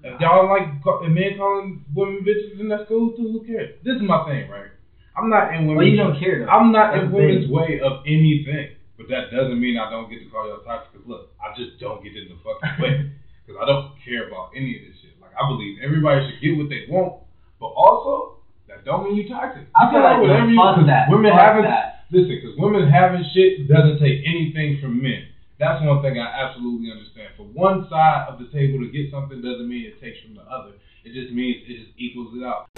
[0.06, 3.28] If y'all like ca- if men calling women bitches, then that's cool too.
[3.34, 3.74] Who cares?
[3.84, 4.70] This is my thing, right?
[5.18, 5.90] I'm not in Well, women's.
[5.92, 6.50] you don't care though.
[6.54, 7.54] I'm not That's in women's thing.
[7.54, 10.94] way of anything, but that doesn't mean I don't get to call y'all toxic.
[10.94, 13.10] Cause look, I just don't get in the fucking way,
[13.50, 15.18] cause I don't care about any of this shit.
[15.20, 17.18] Like I believe everybody should get what they want,
[17.60, 18.37] but also
[18.78, 19.66] that don't mean you toxic.
[19.74, 21.10] I feel like whatever you, fuck that.
[21.10, 22.06] women fuck having that.
[22.14, 25.34] listen, cause women having shit doesn't take anything from men.
[25.58, 27.34] That's one thing I absolutely understand.
[27.34, 30.46] For one side of the table to get something doesn't mean it takes from the
[30.46, 30.78] other.
[31.02, 32.70] It just means it just equals it out.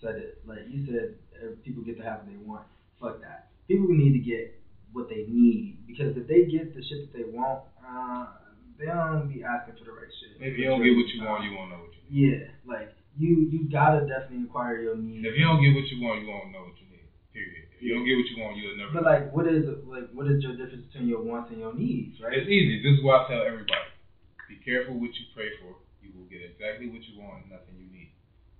[0.00, 0.40] said it.
[0.48, 2.64] Like you said, uh, people get to have what they want.
[2.96, 3.52] Fuck that.
[3.68, 4.56] People need to get
[4.96, 8.32] what they need because if they get the shit that they want, uh,
[8.78, 10.40] they don't be asking for the right shit.
[10.40, 12.32] If you don't get what you want, you won't know what you need.
[12.32, 15.24] Yeah, like you, you gotta definitely inquire your needs.
[15.24, 17.08] If you don't get what you want, you won't know what you need.
[17.32, 17.68] Period.
[17.76, 18.92] If you don't get what you want, you'll never.
[18.92, 22.16] But like, what is like, what is your difference between your wants and your needs,
[22.20, 22.32] right?
[22.32, 22.80] It's easy.
[22.80, 23.92] This is why I tell everybody.
[24.48, 25.76] Be careful what you pray for.
[26.00, 28.08] You will get exactly what you want and nothing you need.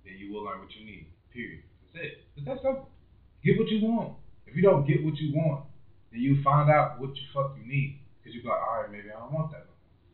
[0.05, 1.07] Then you will learn what you need.
[1.33, 1.63] Period.
[1.93, 2.13] That's it.
[2.35, 2.89] It's that simple.
[3.41, 4.19] Get what you want.
[4.45, 5.65] If you don't get what you want,
[6.11, 7.97] then you find out what you fuck you need.
[8.19, 9.65] Because you be like, all right, maybe I don't want that.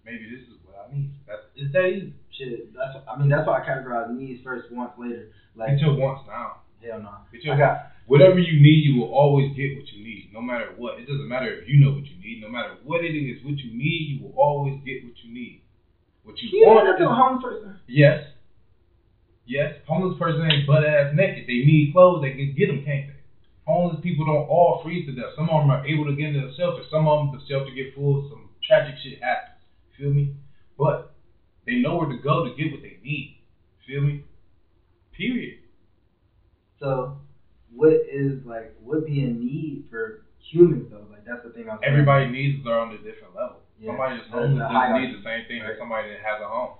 [0.05, 1.09] Maybe this is what I need.
[1.27, 2.13] That's it's that easy.
[2.37, 5.29] Shit, that's I mean that's why I categorize needs first, wants later.
[5.55, 6.61] Like Get your wants now.
[6.81, 7.13] hell no.
[7.31, 7.75] Your I got
[8.07, 10.99] whatever you need, you will always get what you need, no matter what.
[10.99, 13.57] It doesn't matter if you know what you need, no matter what it is, what
[13.59, 15.61] you need, you will always get what you need.
[16.23, 17.75] What you you want is a homeless person.
[17.87, 18.23] yes,
[19.45, 19.75] yes.
[19.87, 21.45] Homeless person ain't butt ass naked.
[21.45, 22.23] They need clothes.
[22.23, 23.19] They can get them, can't they?
[23.65, 25.35] Homeless people don't all freeze to death.
[25.35, 26.83] Some of them are able to get into the shelter.
[26.89, 28.27] Some of them the shelter get full.
[28.29, 29.61] Some tragic shit happens.
[29.97, 30.35] Feel me?
[30.77, 31.12] But
[31.65, 33.37] they know where to go to get what they need.
[33.87, 34.23] Feel me?
[35.15, 35.59] Period.
[36.79, 37.17] So,
[37.73, 41.07] what is like would be a need for humans though?
[41.09, 41.79] Like that's the thing I'm.
[41.83, 43.63] Everybody needs are on a different level.
[43.79, 43.91] Yeah.
[43.91, 45.71] Somebody that's homeless doesn't need the same thing right.
[45.71, 46.79] as somebody that has a home.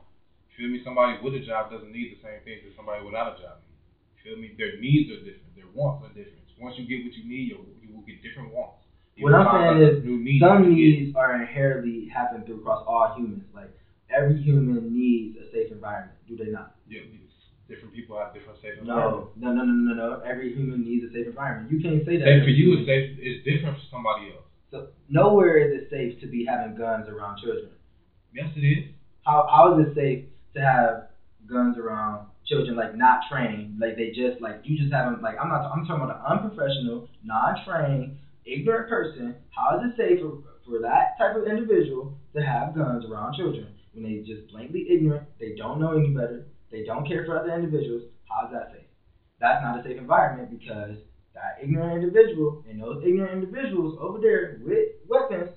[0.57, 0.81] Feel me?
[0.83, 3.81] Somebody with a job doesn't need the same things as somebody without a job needs.
[4.21, 4.53] Feel me?
[4.57, 5.55] Their needs are different.
[5.55, 6.45] Their wants are different.
[6.61, 8.85] Once you get what you need, you you will get different wants.
[9.15, 13.13] You What I'm saying is new needs Some needs are inherently happen through across all
[13.17, 13.43] humans.
[13.53, 13.73] Like
[14.15, 16.17] every human needs a safe environment.
[16.27, 16.75] Do they not?
[16.87, 17.01] Yeah,
[17.67, 19.31] Different people have different safe environments.
[19.39, 20.21] No, no, no, no, no, no.
[20.21, 21.71] Every human needs a safe environment.
[21.71, 22.25] You can't say that.
[22.27, 24.43] Safe for you is safe is different for somebody else.
[24.69, 27.69] So nowhere is it safe to be having guns around children.
[28.35, 28.89] Yes, it is.
[29.25, 31.07] How how is it safe to have
[31.47, 35.47] guns around children like not trained, like they just like you just haven't like I'm
[35.47, 39.35] not I'm talking about an unprofessional, non-trained, ignorant person.
[39.51, 43.67] How is it safe for for that type of individual to have guns around children
[43.93, 47.53] when they just blankly ignorant, they don't know any better, they don't care for other
[47.53, 48.03] individuals?
[48.29, 48.87] How is that safe?
[49.39, 50.97] That's not a safe environment because
[51.33, 55.49] that ignorant individual and those ignorant individuals over there with weapons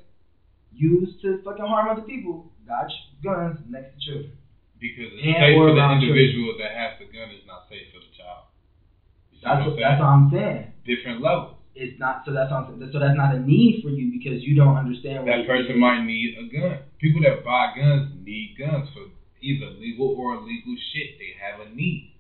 [0.73, 2.89] used to fucking harm other people got
[3.23, 4.33] guns next to children.
[4.79, 8.01] Because it's And safe for the individual that has the gun is not safe for
[8.01, 8.45] the child.
[9.43, 10.01] That's what that's saying?
[10.01, 10.73] what I'm saying.
[10.85, 11.56] Different levels.
[11.77, 14.77] It's not so that's what So that's not a need for you because you don't
[14.77, 15.81] understand what That it person is.
[15.81, 16.79] might need a gun.
[16.99, 19.07] People that buy guns need guns for
[19.41, 21.19] either legal or illegal shit.
[21.19, 22.11] They have a need.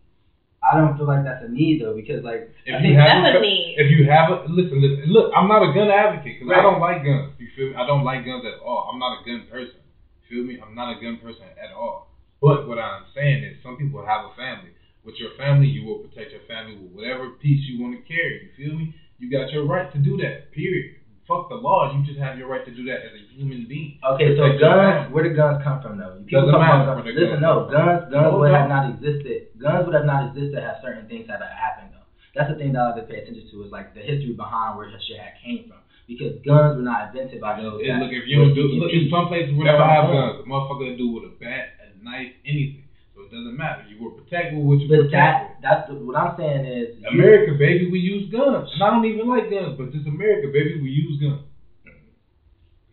[0.62, 3.22] I don't feel like that's a need though because like If I you think have
[3.22, 3.74] That's a a, need.
[3.78, 6.58] if you have a listen, listen, look, I'm not a gun advocate because Right.
[6.58, 7.32] I don't like guns.
[7.38, 7.74] You feel me?
[7.76, 8.88] I don't like guns at all.
[8.92, 9.80] I'm not a gun person.
[10.28, 10.58] Feel me?
[10.60, 12.08] I'm not a gun person at all.
[12.42, 14.70] But what I'm saying is, some people have a family.
[15.04, 18.42] With your family, you will protect your family with whatever piece you want to carry.
[18.42, 18.92] You feel me?
[19.18, 20.52] You got your right to do that.
[20.52, 20.92] Period.
[21.26, 21.90] Fuck the law.
[21.90, 23.98] You just have your right to do that as a human being.
[24.14, 26.22] okay, so guns where did guns come from though?
[26.22, 27.18] People Doesn't matter where guns.
[27.18, 28.58] Listen, guns no, guns guns No, would no.
[28.60, 29.50] have not existed.
[29.58, 32.06] Guns would have not existed had certain things that had happened though.
[32.38, 34.78] That's the thing that I have to pay attention to is like the history behind
[34.78, 35.82] where shit had came from.
[36.06, 37.82] Because guns were not invented by those.
[37.82, 40.14] Look, if you don't do, look, in some places we That's never have saying.
[40.14, 40.38] guns.
[40.38, 42.85] A motherfucker do with a bat, a knife, anything.
[43.30, 43.82] So it doesn't matter.
[43.88, 45.50] You were protect with what you But protect that with.
[45.62, 48.70] that's the, what I'm saying is you- America, baby, we use guns.
[48.74, 51.42] And I don't even like guns, but just America, baby, we use guns.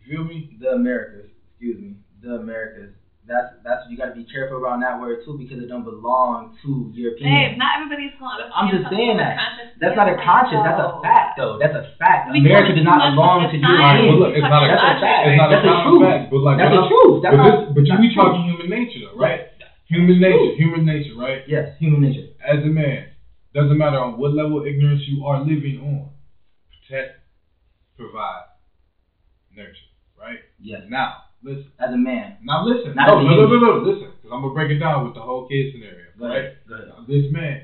[0.04, 0.48] You feel me?
[0.60, 2.90] the Americas, excuse me, the Americas.
[3.24, 6.52] That's that's you got to be careful around that word too because it don't belong
[6.60, 7.56] to Babe, Europeans.
[7.56, 9.32] not everybody's going to I'm just saying that.
[9.80, 10.60] That's not a conscience.
[10.60, 11.56] That's a fact, though.
[11.56, 12.28] That's a fact.
[12.28, 14.12] We America does not belong of to the All right, science.
[14.12, 14.20] but Europeans.
[14.20, 15.24] look, it's not a That's a conscious, fact.
[15.24, 16.04] it's not That's a the common truth.
[16.04, 16.22] fact.
[16.28, 17.16] But like, That's what the truth.
[17.24, 17.48] That's but, not.
[17.48, 19.40] this, but you, we that's talking human nature, though, right?
[19.86, 21.42] Human nature, human nature, right?
[21.46, 22.26] Yes, human nature.
[22.40, 23.06] As a man,
[23.54, 26.08] doesn't matter on what level of ignorance you are living on.
[26.88, 27.14] Protect,
[27.96, 28.44] provide,
[29.54, 29.86] nurture,
[30.18, 30.38] right?
[30.58, 31.66] Yes, Now, listen.
[31.78, 32.34] as a man.
[32.42, 32.94] Now listen.
[32.96, 34.08] No, no, no, no, no, listen.
[34.16, 36.38] Because I'm gonna break it down with the whole kid scenario, Go right?
[36.38, 36.52] ahead.
[36.66, 36.88] Go ahead.
[36.88, 37.60] Now, this man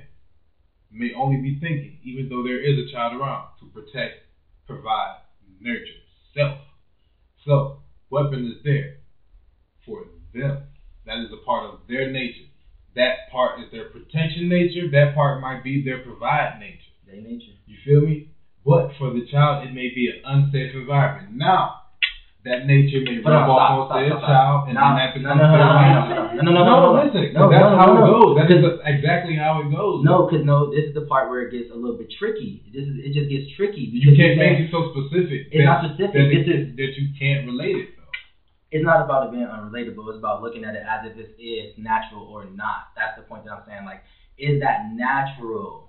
[0.90, 4.18] may only be thinking, even though there is a child around, to protect,
[4.66, 5.16] provide,
[5.60, 6.00] nurture,
[6.34, 6.58] self.
[7.44, 7.72] So,
[8.10, 8.90] weapon is there
[9.86, 10.04] for
[10.34, 10.58] them.
[11.06, 12.46] That is a part of their nature.
[12.96, 14.90] That part is their protection nature.
[14.90, 16.92] That part might be their provide nature.
[17.06, 17.52] They nature.
[17.66, 18.28] You feel me?
[18.64, 21.32] But for the child, it may be an unsafe environment.
[21.34, 21.80] Now,
[22.44, 25.52] that nature may rub off on stop, child, and then that no, becomes no, no,
[25.52, 25.92] their no, no, life.
[25.92, 27.04] no, no, no, no, no, no, no.
[27.04, 28.12] listen, No, that's no, how no, it no.
[28.16, 28.32] goes.
[28.40, 30.00] That is exactly how it goes.
[30.04, 32.64] No, because no, this is the part where it gets a little bit tricky.
[32.72, 33.92] This is it just gets tricky.
[33.92, 35.52] you can't make it so specific.
[35.52, 36.16] It's that, not specific.
[36.16, 37.88] That, This is- that you can't relate it.
[38.70, 40.08] It's not about it being unrelatable.
[40.10, 42.94] It's about looking at it as if this is is natural or not.
[42.96, 43.84] That's the point that I'm saying.
[43.84, 44.02] Like,
[44.38, 45.88] is that natural?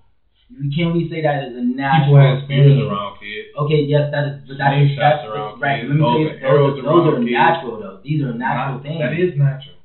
[0.50, 2.84] You can we say that is a natural People have spears thing?
[2.90, 3.46] around, kid.
[3.56, 5.80] Okay, yes, that is, but that's, Slingshots that's around right.
[5.80, 7.32] kids, Let me bows tell you, and arrows those, those are kids.
[7.32, 7.98] natural though.
[8.04, 9.00] These are natural Not- things.
[9.00, 9.78] That is natural.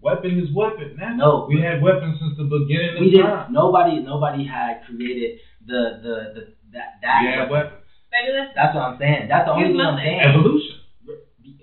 [0.00, 0.96] Weapon is weapon.
[1.16, 3.26] No, we had weapons since the beginning of we didn't.
[3.30, 3.52] time.
[3.52, 6.40] Nobody, nobody had created the the the
[6.72, 7.20] that that.
[7.22, 7.76] we had weapon.
[7.76, 7.84] weapons.
[8.10, 8.52] Baby, listen.
[8.56, 9.28] That's what I'm saying.
[9.28, 10.20] That's the only Here's thing my I'm saying.
[10.24, 10.76] Evolution.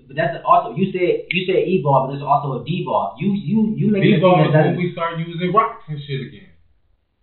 [0.08, 3.20] But that's also you said you said evolve, but there's also a devolve.
[3.20, 6.48] You you you make Devolve is when we start using rocks and shit again.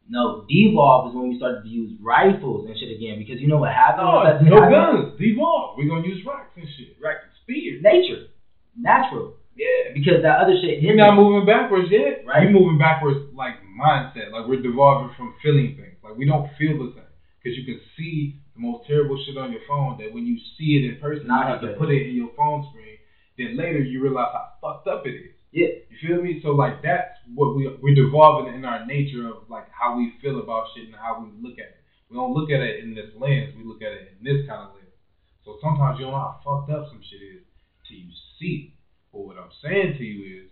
[0.07, 3.57] no devolve is when we started to use rifles and shit again because you know
[3.57, 4.05] what happened.
[4.05, 5.17] No, no guns.
[5.17, 5.81] Devolve.
[5.81, 6.93] We're gonna use rocks and shit.
[7.01, 7.17] Right.
[7.41, 7.81] Spears.
[7.81, 8.29] Nature,
[8.77, 9.33] natural.
[9.57, 9.97] Yeah.
[9.97, 10.83] Because that other shit.
[10.85, 12.21] We're not moving backwards yet.
[12.21, 12.45] Right.
[12.45, 14.29] We're moving backwards like mindset.
[14.29, 15.97] Like we're devolving from feeling things.
[16.05, 17.09] Like we don't feel the same.
[17.41, 20.79] Because you can see the most terrible shit on your phone that when you see
[20.79, 22.97] it in person, you have to put it in your phone screen.
[23.37, 25.35] Then later you realize how fucked up it is.
[25.51, 25.67] Yeah.
[25.89, 26.39] You feel me?
[26.41, 30.39] So like that's what we we're devolving in our nature of like how we feel
[30.39, 31.83] about shit and how we look at it.
[32.09, 33.53] We don't look at it in this lens.
[33.57, 34.95] We look at it in this kind of lens.
[35.43, 37.43] So sometimes you don't know how fucked up some shit is
[37.87, 38.73] till you see it.
[39.11, 40.49] But what I'm saying to you is,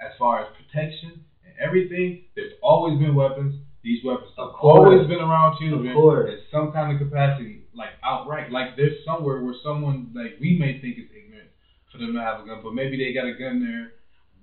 [0.00, 3.56] as far as protection and everything, there's always been weapons.
[3.82, 6.30] These weapons have always been around children Of course.
[6.30, 8.52] in some kind of capacity, like outright.
[8.52, 11.48] Like there's somewhere where someone like we may think is ignorant
[11.90, 13.92] for them to have a gun, but maybe they got a gun there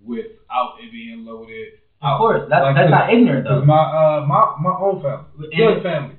[0.04, 1.74] without it being loaded.
[2.02, 3.66] Of course, that's Like, that's not ignorant though.
[3.66, 6.16] My uh my my own family, young family,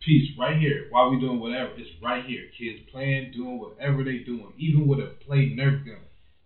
[0.00, 0.86] peace right here.
[0.90, 2.48] While we doing whatever, it's right here.
[2.56, 6.00] Kids playing, doing whatever they doing, even with a play Nerf gun.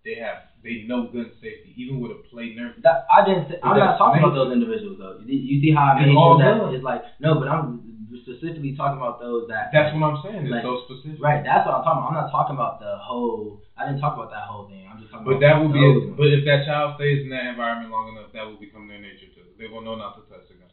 [0.04, 2.74] They have they know gun safety, even with a play nerf.
[2.82, 3.48] That, I didn't.
[3.48, 5.18] Say, I'm not talking about those individuals though.
[5.18, 7.82] You, you see how I It's made all sure that it's like no, but I'm
[8.22, 9.70] specifically talking about those that.
[9.72, 10.46] That's what I'm saying.
[10.46, 11.18] It's Like- so specific.
[11.22, 12.08] Right, that's what I'm talking about.
[12.14, 13.58] I'm not talking about the whole.
[13.76, 14.86] I didn't talk about that whole thing.
[14.86, 15.38] I'm just talking about.
[15.38, 15.82] But that would be.
[15.82, 16.18] those ones.
[16.18, 19.26] but if that child stays in that environment long enough, that will become their nature
[19.34, 19.46] too.
[19.58, 20.70] They will know not to touch the gun.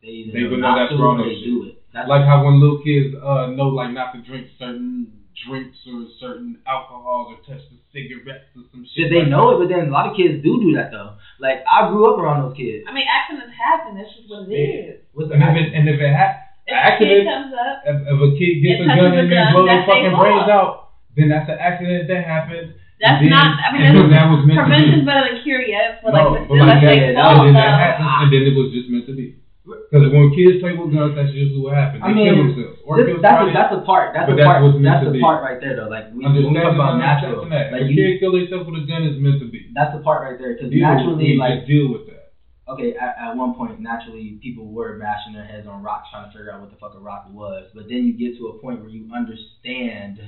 [0.00, 1.76] they they know would know that's wrong they do it.
[1.92, 6.04] That's Like how when little kids uh know like not to drink certain drinks or
[6.20, 9.08] certain alcohols or touch the cigarettes or some shit.
[9.08, 9.56] Did they like know that.
[9.56, 9.58] it?
[9.62, 11.16] But then a lot of kids do do that though.
[11.40, 12.84] Like I grew up around those kids.
[12.88, 13.96] I mean, accidents happen.
[13.96, 14.92] That's just what it Yeah.
[14.94, 14.96] is.
[15.16, 17.76] What's the And if it, and if it ha- If a accident, kid comes up,
[17.88, 20.22] if, if a kid gets a gun and a then gun, blow their fucking fault.
[20.22, 20.72] brains out,
[21.16, 22.68] then that's an accident that happened.
[23.00, 23.48] that's And then- not.
[23.58, 24.70] I mean, and then that that's, was meant to be.
[24.70, 26.04] prevention's better than cure yet.
[26.04, 27.46] But like, No, but but still, like that's that, their yeah, and fault.
[27.48, 29.26] then that happens, and then it was just meant to be.
[29.60, 32.00] Because when kids play with guns, that's usually what happens.
[32.02, 34.16] I They mean, kill themselves or This, kill that's the, that's the part.
[34.16, 34.60] That's But the part.
[34.82, 35.92] That's to the part right there though.
[35.92, 37.70] Like we, when we talk about natural, that.
[37.70, 39.68] like if a you, kid kill himself with a gun, it's meant to be.
[39.76, 40.56] that's the part right there.
[40.56, 42.32] Because with naturally, like deal with that.
[42.72, 46.32] okay, at, at one point, naturally, people were bashing their heads on rocks trying to
[46.32, 47.68] figure out what the fuck a rock was.
[47.76, 50.24] But then you get to a point where you understand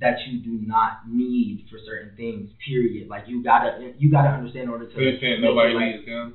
[0.00, 2.48] that you do not need for certain things.
[2.64, 3.08] Period.
[3.08, 4.94] Like you gotta, you gotta understand in order to.
[4.94, 6.34] So you're saying nobody like, needs guns?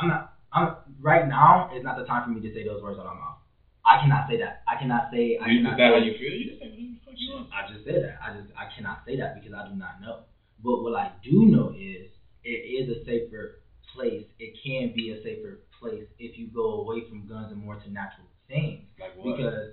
[0.00, 0.31] I'm not.
[0.52, 1.70] I'm right now.
[1.74, 3.36] is not the time for me to say those words out of my mouth.
[3.84, 4.62] I cannot say that.
[4.68, 5.36] I cannot say.
[5.40, 6.32] I Is cannot that say, how you feel?
[6.32, 7.48] You just say whatever the fuck you want.
[7.52, 8.18] I just said that.
[8.22, 10.22] I just I cannot say that because I do not know.
[10.62, 12.06] But what I do know is
[12.44, 13.58] it is a safer
[13.92, 14.24] place.
[14.38, 17.90] It can be a safer place if you go away from guns and more to
[17.90, 18.86] natural things.
[19.00, 19.36] Like what?
[19.36, 19.70] Because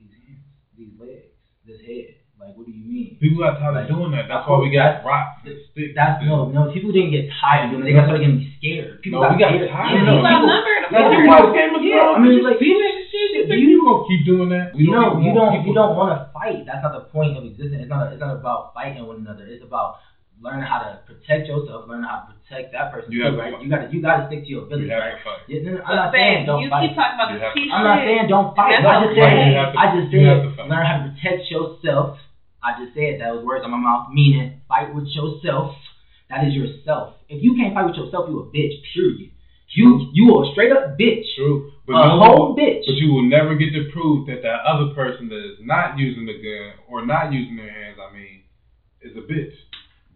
[0.00, 0.42] these hands,
[0.76, 1.30] these legs,
[1.64, 2.16] this head.
[2.40, 3.20] Like what do you mean?
[3.20, 4.24] People got tired Like, of doing that.
[4.26, 5.92] That's why we got rocks and sticks.
[5.92, 6.72] That's no, no.
[6.72, 7.92] People didn't get tired of doing it.
[7.92, 9.04] They got started getting scared.
[9.04, 9.68] People No, got we got scared.
[9.68, 10.32] tired Yeah, of no, people it.
[10.32, 10.82] people- outnumbered.
[10.90, 12.16] That's people- why Game of yeah, Thrones.
[12.16, 12.72] I mean, you like- see.
[12.72, 14.72] You think you- you gonna keep doing that?
[14.74, 16.64] We You know, even you don't you don't want to fight.
[16.64, 17.84] That's not the point of existence.
[17.84, 19.44] It's not it's not about fighting one another.
[19.46, 20.00] It's about
[20.40, 23.52] learning how to protect yourself, learning how to protect that person You too, have right?
[23.52, 23.62] fight.
[23.62, 25.20] You gotta you gotta stick to your ability, You village, have right?
[25.20, 25.64] to fight.
[25.64, 26.82] No, no, I'm not saying Fang, don't you fight.
[26.88, 28.72] keep talking about You this have I'm not saying don't fight.
[28.72, 29.52] I just I'm said saying.
[29.52, 32.06] You have to- I just you said learn how to protect yourself.
[32.62, 35.74] I just said that was words on my mouth, meaning fight with yourself.
[36.28, 37.14] That is yourself.
[37.28, 38.76] If you can't fight with yourself, you a bitch.
[38.94, 39.30] Period.
[39.74, 41.24] You you are a straight up bitch.
[41.36, 42.82] True, but a no, whole bitch.
[42.86, 46.26] but you will never get to prove that that other person that is not using
[46.26, 48.42] the gun or not using their hands, I mean,
[49.00, 49.54] is a bitch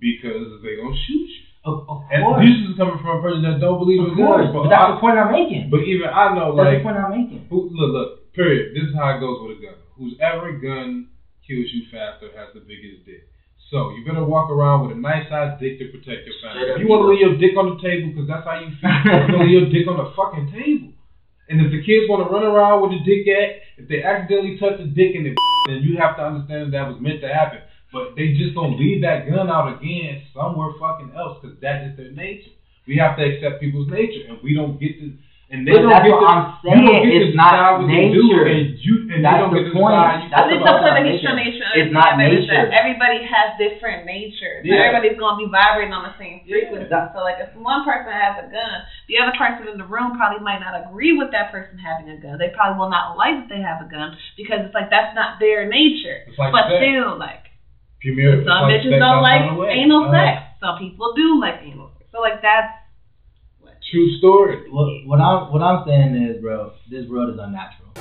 [0.01, 1.43] because they gonna shoot you.
[1.65, 2.45] Of, of And course.
[2.45, 4.45] this is coming from a person that don't believe Of in course.
[4.45, 4.53] guns.
[4.53, 5.71] But But, that's I, the point I'm making.
[5.71, 7.47] but even I know, That's the like, point I'm making.
[7.49, 8.75] who, look, look, period.
[8.77, 9.79] This is how it goes with a gun.
[9.97, 11.09] Whoever gun
[11.47, 13.29] kills you faster has the biggest dick.
[13.73, 16.69] So you better walk around with a nice sized dick to protect your family.
[16.77, 18.93] If you want to leave your dick on the table because that's how you feel,
[19.09, 20.93] you're gonna leave your dick on the fucking table.
[21.49, 24.57] And if the kids want to run around with the dick at, if they accidentally
[24.57, 25.37] touch the dick and it,
[25.69, 27.61] then you have to understand that was meant to happen.
[27.93, 31.97] But they just gonna leave that gun out again somewhere fucking else because that is
[31.97, 32.53] their nature.
[32.87, 35.17] We have to accept people's nature, and we don't get to.
[35.53, 36.33] And they But don't that's get what to.
[36.33, 37.21] I'm you don't saying.
[37.21, 38.45] It's not decide what they do, nature.
[38.49, 39.93] and you and That's don't the get to point.
[40.33, 41.61] That's I think the that's point what I'm he's trying to making.
[41.61, 42.73] get It's not understand is that nature.
[42.73, 44.61] everybody has different natures.
[44.65, 44.89] Yeah.
[44.89, 46.65] everybody's gonna be vibrating on the same Yeah.
[46.65, 46.97] frequency.
[47.13, 48.77] So like if one person has a gun,
[49.07, 52.17] the other person in the room probably might not agree with that person having a
[52.17, 52.41] gun.
[52.41, 55.37] They probably will not like that they have a gun because it's like that's not
[55.39, 56.25] their nature.
[56.25, 56.81] It's like but sex.
[56.81, 57.53] still like
[58.01, 59.45] Premier, it's some like bitches sex don't like
[59.77, 60.33] anal Uh, sex.
[60.61, 62.09] Some people do like anal sex.
[62.13, 62.84] So like that's what
[63.95, 64.67] True story.
[64.75, 67.95] What, what I'm what I'm saying is, bro, this world is unnatural.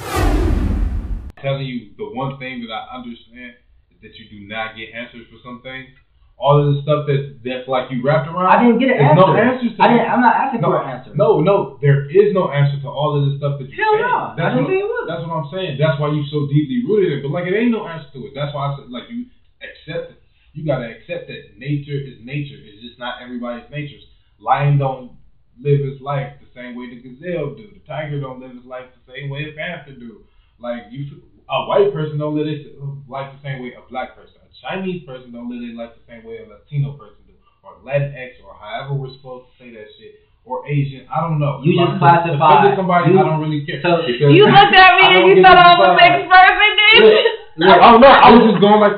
[1.38, 3.54] telling you the one thing that I understand
[3.94, 5.94] is that you do not get answers for some things.
[6.42, 8.50] All of the stuff that that's like you wrapped around.
[8.50, 9.22] I didn't get an there's answer.
[9.22, 10.10] no answers to I didn't.
[10.10, 10.18] it.
[10.18, 11.12] I'm not asking No, for an answer.
[11.14, 14.02] No, no, there is no answer to all of the stuff that you Hell said.
[14.02, 14.18] no.
[14.18, 15.06] I That's didn't what, say it was.
[15.06, 15.72] that's what I'm saying.
[15.78, 17.22] That's why you so deeply rooted in it.
[17.22, 18.34] But like it ain't no answer to it.
[18.34, 19.30] That's why I said like you
[19.62, 20.20] accept it.
[20.58, 22.58] You gotta accept that nature is nature.
[22.58, 24.02] It's just not everybody's nature.
[24.42, 25.22] Lion don't
[25.62, 27.70] live his life the same way the gazelle do.
[27.74, 30.24] The tiger don't live his life the same way a panther do.
[30.60, 32.66] Like you, a white person don't live his
[33.08, 34.36] life the same way a black person.
[34.42, 37.34] A Chinese person don't live their life the same way a Latino person do,
[37.64, 41.06] or Latinx, or however we're supposed to say that shit, or Asian.
[41.12, 41.60] I don't know.
[41.64, 43.12] You just I'm classified- somebody.
[43.12, 43.82] you- I don't really care.
[43.84, 46.00] so- You looked at me and you thought I was decide.
[46.00, 48.08] next person, Look, look, I don't know.
[48.08, 48.98] I was just going like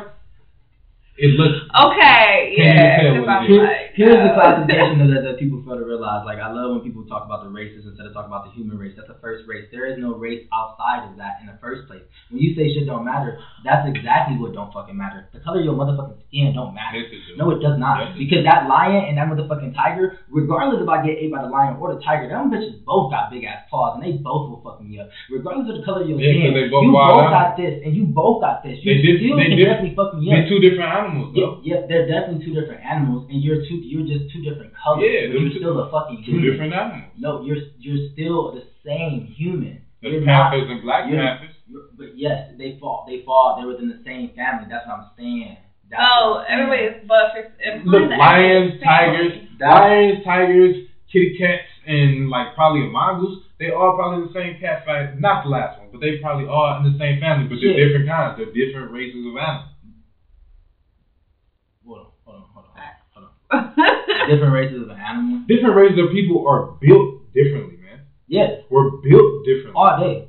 [1.17, 1.59] it looks.
[1.71, 2.99] Okay, yeah.
[2.99, 6.27] tell 'cause what it like, Here's the classification that, that people fail to realize.
[6.27, 8.75] Like I love when people talk about the races instead of talking about the human
[8.75, 8.91] race.
[8.99, 9.71] That's the first race.
[9.71, 12.03] There is no race outside of that in the first place.
[12.27, 15.31] When you say shit don't matter, that's exactly what don't fucking matter.
[15.31, 16.99] The color of your motherfucking skin don't matter.
[17.07, 17.39] It.
[17.39, 18.03] No, it does not.
[18.03, 21.51] Yes, because that lion and that motherfucking tiger, regardless if I get ate by the
[21.51, 24.59] lion or the tiger, them bitches both got big ass paws and they both will
[24.59, 25.07] fuck me up.
[25.31, 28.43] Regardless of the color of your Yeah, skin, you both got this and you both
[28.43, 28.75] got this.
[28.83, 30.51] You They did- still they can did- definitely fuck me They're up.
[30.51, 33.84] two different animals, Yeah, yeah, they're definitely two different animals, and you're two.
[33.85, 35.05] You're just two different colors.
[35.05, 36.51] Yeah, but you're still a fucking Two human.
[36.51, 37.11] different animals.
[37.17, 39.81] No, you're you're still the same human.
[40.01, 41.55] The You're not- panthers and black you're- panthers.
[41.97, 43.05] But yes, they fall.
[43.09, 43.57] They fall.
[43.57, 44.67] They're within the same family.
[44.69, 45.57] That's what I'm saying.
[45.89, 50.75] That's Oh, everybody's but for if Look, the lions, tigers, lions, tigers,
[51.11, 53.43] kitty cats, and like probably a mongoose.
[53.59, 55.19] They all probably the same cat family.
[55.21, 57.85] Not the last one, but they probably all in the same family, but they're Yeah.
[57.85, 58.37] different kinds.
[58.37, 59.69] They're different races of animals.
[61.85, 62.83] Hold on, hold on, hold on,
[63.13, 63.31] hold on.
[64.29, 65.43] Different races of animals.
[65.47, 68.01] Different races of people are built differently, man.
[68.27, 69.77] Yes, We're built differently.
[69.77, 70.27] all day.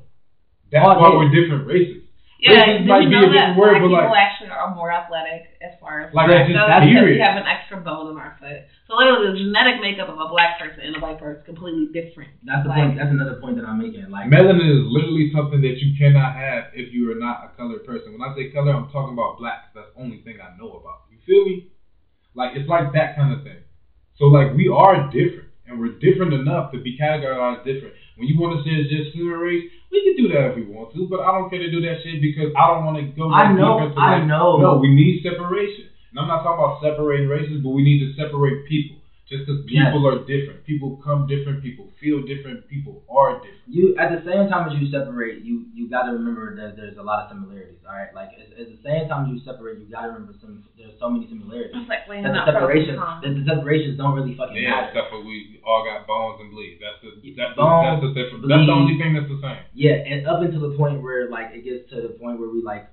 [0.71, 1.17] That's all why day.
[1.17, 2.03] we're different races.
[2.43, 4.21] yeah, Races did might you be know a that different word, black but, people like-
[4.29, 7.17] actually are more athletic as far as Like, black that's just goes because period.
[7.17, 8.69] we have an extra bone in our foot.
[8.85, 11.89] So literally, the genetic makeup of a black person and a white person is completely
[11.97, 12.37] different.
[12.45, 13.01] That's the Like- point.
[13.01, 14.05] That's another point that I'm making.
[14.13, 17.87] Like, Melanin is literally something that you cannot have if you are not a colored
[17.89, 18.13] person.
[18.13, 19.73] When I say color, I'm talking about black.
[19.73, 21.09] That's the only thing I know about.
[21.09, 21.73] You feel me?
[22.37, 23.65] Like it's like that kind of thing.
[24.21, 27.95] So like we are different, and we're different enough to be categorized different.
[28.17, 30.65] When you want to say it's just human race, we can do that if we
[30.69, 33.05] want to, but I don't care to do that shit because I don't want to
[33.17, 33.33] go.
[33.33, 34.57] I know, I like, know.
[34.61, 35.89] No, we need separation.
[36.13, 38.96] And I'm not talking about separating races, but we need to separate people.
[39.29, 39.91] Just because Yes.
[39.91, 43.67] people are different, people come different, people feel different, people are different.
[43.67, 46.97] you at the same time as you separate, you you got to remember that there's
[46.97, 47.83] a lot of similarities.
[47.89, 50.63] All right, like at, at the same time you separate, you got to remember some.
[50.79, 51.75] There's so many similarities.
[51.75, 54.71] It's like laying That the out pros and that the separations don't really fucking Yeah,
[54.71, 54.89] matter.
[54.95, 56.79] except for we all got bones and bleed.
[56.79, 58.45] That's the that's the, Bones, that's the difference.
[58.47, 59.59] That's the only thing that's the same.
[59.75, 62.63] Yeah, and up until the point where like it gets to the point where we
[62.63, 62.87] like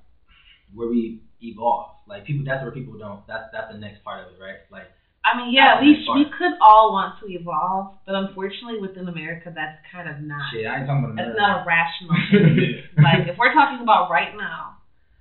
[0.74, 1.94] where we evolve.
[2.10, 3.22] Like people, that's where people don't.
[3.30, 4.58] That's that's the next part of it, right?
[4.74, 4.90] Like
[5.26, 9.52] I mean, yeah, That's we we could all want to evolve, but unfortunately, within America,
[9.54, 10.52] that's kind of not.
[10.52, 11.38] shit, I ain't talking about That's America.
[11.38, 12.60] not a rational thing.
[12.98, 14.76] like if we're talking about right now,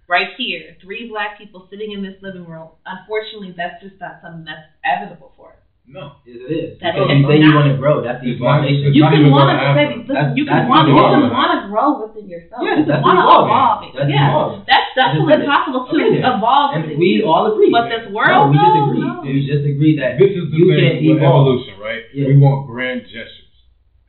[0.09, 2.71] right here, three black people sitting in this living room.
[2.87, 5.62] Unfortunately, that's just not something that's evidable for us.
[5.83, 6.15] No.
[6.25, 6.71] Yes, it is.
[6.79, 7.19] That's Because it.
[7.21, 8.01] you say you want to grow.
[8.01, 8.95] That's the It's not- evolution.
[8.95, 9.89] You can want gonna to happen.
[9.99, 12.63] listen, That's- you can want you can want to grow within yourself.
[12.63, 13.51] Yeah, you can that's want to evolving.
[13.53, 13.81] evolve.
[13.99, 14.63] That's yeah, evolving.
[14.71, 16.25] that's definitely That's possible to Okay, then.
[16.33, 16.71] evolve.
[16.79, 17.27] and we you.
[17.29, 17.69] all agree.
[17.75, 19.03] But this no, world, we no, disagree.
[19.03, 19.13] no.
[19.27, 21.51] We disagree that This is the you thing with evolve.
[21.51, 22.03] evolution, right?
[22.15, 22.31] Yeah.
[22.31, 23.53] We want grand gestures.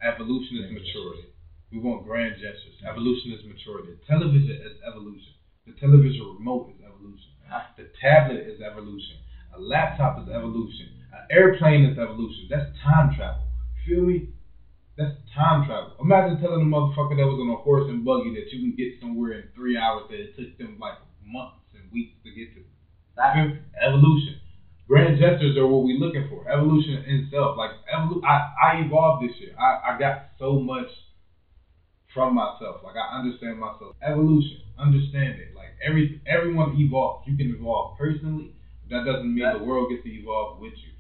[0.05, 1.27] Evolution is maturity.
[1.73, 2.77] We want grand gestures.
[2.85, 3.97] Evolution is maturity.
[4.05, 5.33] Television is evolution.
[5.65, 7.31] The television remote is evolution.
[7.49, 7.65] Ah.
[7.75, 9.17] The tablet is evolution.
[9.55, 10.87] A laptop is evolution.
[11.29, 12.47] An airplane is evolution.
[12.49, 13.43] That's time travel.
[13.85, 14.29] Feel me?
[14.97, 15.93] That's time travel.
[16.01, 18.99] Imagine telling a motherfucker that was on a horse and buggy that you can get
[18.99, 20.95] somewhere in three hours that it took them like
[21.25, 22.61] months and weeks to get to.
[23.15, 23.57] That- Feel?
[23.81, 24.35] Evolution.
[24.87, 26.47] Grand gestures are what we're looking for.
[26.51, 27.57] Evolution in itself.
[27.57, 29.55] Like evolu- I, I evolved this year.
[29.57, 30.87] I, I got so much
[32.13, 32.83] from myself.
[32.83, 33.95] Like I understand myself.
[34.01, 34.59] Evolution.
[34.77, 35.55] Understand it.
[35.55, 37.27] Like every everyone evolves.
[37.27, 38.51] You can evolve personally.
[38.83, 40.92] But that doesn't mean the world gets to evolve with you.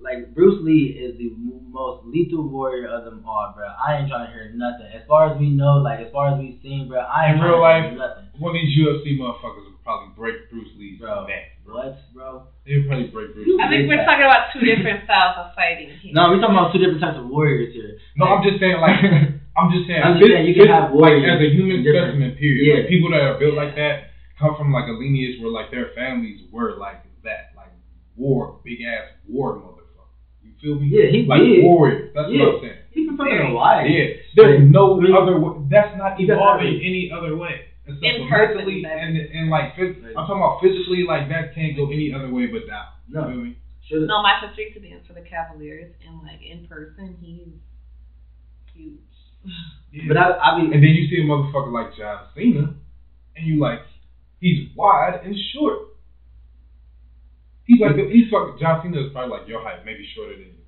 [0.00, 1.30] Like Bruce Lee is the
[1.68, 3.68] most lethal warrior of them all, bro.
[3.68, 4.88] I ain't trying to hear nothing.
[4.94, 7.44] As far as we know, like as far as we've seen, bro, I ain't In
[7.44, 8.24] real life, hear nothing.
[8.40, 11.58] One of these UFC motherfuckers would probably break Bruce Lee's Bro, neck.
[11.68, 12.48] what, bro?
[12.64, 15.52] They would probably break Bruce You- I think we're talking about two different styles of
[15.58, 16.14] fighting here.
[16.16, 17.98] No, we're talking about two different types of warriors here.
[18.16, 18.96] No, I'm just saying like
[19.58, 22.14] I'm just saying, I'm just saying you can have like warriors as a human different-
[22.16, 22.30] specimen.
[22.38, 22.62] Period.
[22.64, 22.74] Yeah.
[22.80, 25.90] Like people that are built like that come from like a lineage where like their
[25.98, 27.57] families were like that, like
[28.18, 30.10] war, big ass war motherfucker.
[30.42, 30.88] You feel me?
[30.90, 31.62] Yeah, he like did.
[31.64, 32.10] warriors.
[32.14, 32.44] That's Yeah.
[32.46, 32.78] what I'm saying.
[32.90, 33.86] He's been fucking alive.
[33.88, 34.04] Yeah,
[34.34, 35.38] there's no I other.
[35.38, 35.62] way.
[35.70, 37.66] That's not you got evolving any other way.
[37.86, 41.04] Except In person, mentally and and like phys- I'm talking about physically.
[41.08, 42.84] Like that can't go any other way but down.
[43.08, 43.24] You No.
[43.28, 43.56] feel me?
[43.88, 47.48] Should No, Michael Street to dance for the Cavaliers, and like in person, he's
[48.74, 49.00] huge.
[49.92, 50.04] Yeah.
[50.08, 52.74] But I, I mean, And then you see a motherfucker like John Cena,
[53.36, 53.80] and you like,
[54.40, 55.87] he's wide and short.
[57.68, 60.64] He's like, he's fucking, John Cena is probably like your height, maybe shorter than you.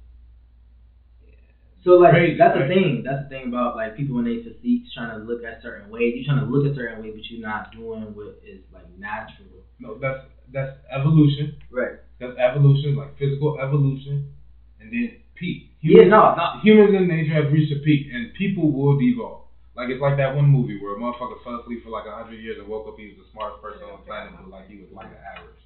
[1.81, 3.01] So like Crazy, that's the thing.
[3.01, 6.13] That's the thing about like people when they physique trying to look at certain ways.
[6.13, 9.65] You're trying to look a certain way, but you're not doing what is like natural.
[9.81, 11.57] No, that's that's evolution.
[11.73, 12.05] Right.
[12.21, 14.29] That's evolution, like physical evolution,
[14.77, 15.73] and then peak.
[15.81, 16.05] Yeah.
[16.05, 16.37] No.
[16.37, 16.61] Not.
[16.61, 19.49] Humans in nature have reached a peak, and people will devolve.
[19.73, 22.45] Like it's like that one movie where a motherfucker fell asleep for like a hundred
[22.45, 23.01] years and woke up.
[23.01, 25.65] He was the smartest person on the planet, but like he was like an average.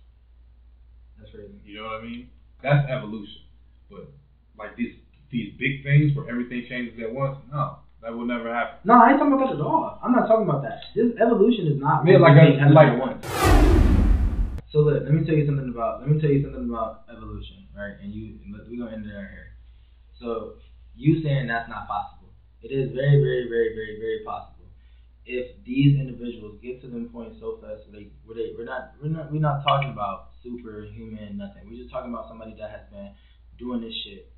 [1.24, 1.56] That's crazy.
[1.64, 2.28] You know what I mean?
[2.62, 3.48] That's evolution.
[3.90, 4.12] But
[4.58, 4.92] like these
[5.32, 8.84] these big things where everything changes at once, no, that will never happen.
[8.84, 9.98] No, I ain't talking about that at all.
[10.04, 10.84] I'm not talking about that.
[10.94, 13.24] This evolution is not like a- like- at once.
[14.68, 17.64] So look, let me tell you something about let me tell you something about evolution,
[17.72, 17.96] right?
[18.04, 18.36] And you
[18.68, 19.56] we're gonna end it right here.
[20.20, 20.60] So
[20.94, 22.28] you saying that's not possible.
[22.60, 24.52] It is very, very, very, very, very possible.
[25.26, 29.08] if these individuals get to them point so fast, they, where they, we're not, we're
[29.08, 31.64] not, we're not talking about superhuman nothing.
[31.66, 33.10] We're just talking about somebody that has been
[33.58, 34.28] doing this shit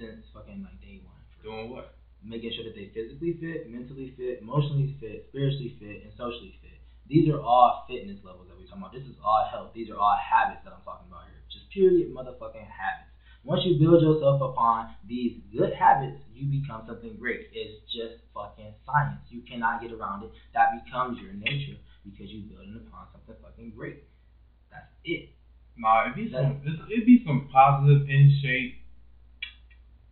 [0.00, 1.20] since fucking like day one.
[1.44, 1.92] Doing what?
[2.24, 6.80] Making sure that they physically fit, mentally fit, emotionally fit, spiritually fit, and socially fit.
[7.08, 8.92] These are all fitness levels that we're talking about.
[8.92, 9.72] This is all health.
[9.74, 11.40] These are all habits that I'm talking about here.
[11.52, 13.10] Just period motherfucking habits.
[13.42, 17.48] Once you build yourself upon these good habits, you become something great.
[17.52, 19.24] It's just fucking science.
[19.28, 20.30] You cannot get around it.
[20.52, 24.04] That becomes your nature because you're building upon something fucking great.
[24.70, 25.26] That's it.
[25.80, 28.76] Nah, it'd be some it's, it be some positive in shape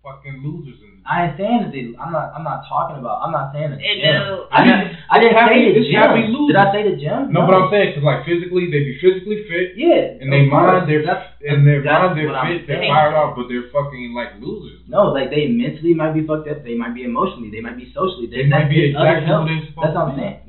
[0.02, 1.04] fucking losers in this.
[1.04, 1.92] I ain't saying that they.
[2.00, 2.32] I'm not.
[2.32, 3.20] I'm not talking about.
[3.20, 4.16] I'm not saying the It gym.
[4.24, 4.48] do.
[4.48, 4.96] I didn't.
[5.12, 6.08] I didn't It's say the gym.
[6.48, 7.32] Did I say the gym?
[7.36, 10.16] No, but I'm saying, cause like physically, they be physically fit, Yeah.
[10.24, 10.88] and they of course.
[10.88, 14.16] mind they're That's, and their that's mind they're fit, they're fired up, but they're fucking
[14.16, 14.80] like losers.
[14.88, 16.64] No, like they mentally might be fucked up.
[16.64, 17.52] They might be emotionally.
[17.52, 18.28] They might be socially.
[18.32, 19.44] They might be other exactly health.
[19.44, 20.47] who they're supposed That's what I'm saying.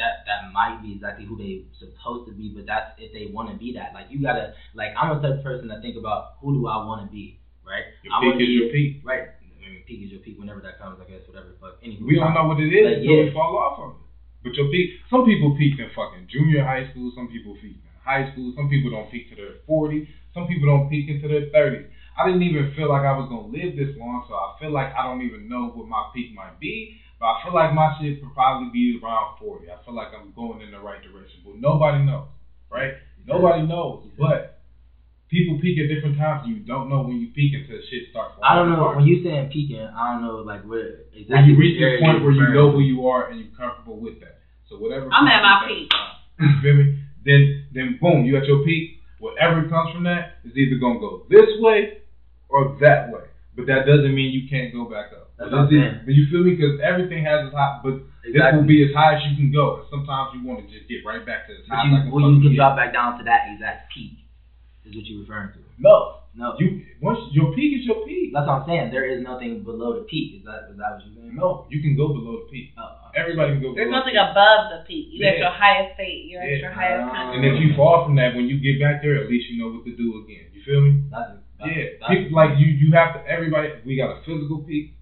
[0.00, 3.52] That that might be exactly who they supposed to be, but that's if they want
[3.52, 3.92] to be that.
[3.92, 6.80] Like you gotta like I'm a type of person that think about who do I
[6.80, 7.84] want to be, right?
[8.02, 8.90] Your I peak is be- your peak.
[9.04, 9.24] Right.
[9.28, 10.96] I mean, peak is your peak whenever that comes.
[11.00, 11.52] I guess whatever.
[11.60, 11.76] Fuck.
[11.84, 13.32] Anyway, We don't know what it is Like, until we yeah.
[13.36, 14.06] fall off of it.
[14.42, 17.92] But your peak, some people peak in fucking junior high school, some people peak in
[18.02, 21.44] high school, some people don't peak to their 40, some people don't peak into their
[21.52, 21.84] 30s.
[22.16, 24.88] I didn't even feel like I was gonna live this long, so I feel like
[24.96, 26.96] I don't even know what my peak might be.
[27.20, 29.68] But I feel like my shit could probably be around 40.
[29.70, 32.28] I feel like I'm going in the right direction, but nobody knows,
[32.72, 32.94] right?
[33.26, 34.64] Nobody knows, but
[35.28, 38.34] people peak at different times, and you don't know when you peak until shit starts.
[38.42, 38.80] I don't know.
[38.80, 38.96] apart.
[38.96, 42.24] When you saying peaking, I don't know like where when you reach which this point
[42.24, 44.40] where you know who you are and you're comfortable with that.
[44.68, 45.08] So whatever.
[45.12, 45.90] I'm at my peak.
[45.92, 46.98] that, You feel me?
[47.24, 48.98] Then then boom, you at your peak.
[49.20, 52.00] Whatever comes from that is either gonna go this way
[52.48, 53.28] or that way.
[53.54, 55.29] But that doesn't mean you can't go back up.
[55.40, 56.04] That's But what I'm saying.
[56.04, 56.52] You feel me?
[56.52, 57.80] Because everything has its high.
[57.80, 58.60] But this Exactly.
[58.60, 59.80] will be as high as you can go.
[59.80, 62.00] And sometimes you want to just get right back to as But high you, as
[62.00, 64.20] I can well, you can drop back down to that exact peak.
[64.84, 65.60] Is what you're referring to?
[65.80, 66.52] No, No.
[66.60, 68.32] you once your peak is your peak.
[68.36, 68.90] That's what I'm saying.
[68.92, 70.36] There is nothing below the peak.
[70.36, 71.32] Is that is that what you're saying?
[71.36, 72.72] No, you can go below the peak.
[72.76, 73.72] Uh, Everybody can go.
[73.74, 74.36] There's below nothing the peak.
[74.36, 75.04] above the peak.
[75.08, 75.40] You at Yeah.
[75.48, 76.20] your highest state.
[76.28, 78.76] You're at your highest Um, kind And if you fall from that, when you get
[78.78, 80.44] back there, at least you know what to do again.
[80.52, 81.00] You feel me?
[81.10, 81.84] that's, that's, Yeah.
[82.00, 83.24] that's, People, like you, you have to.
[83.26, 84.92] Everybody, we got a physical peak,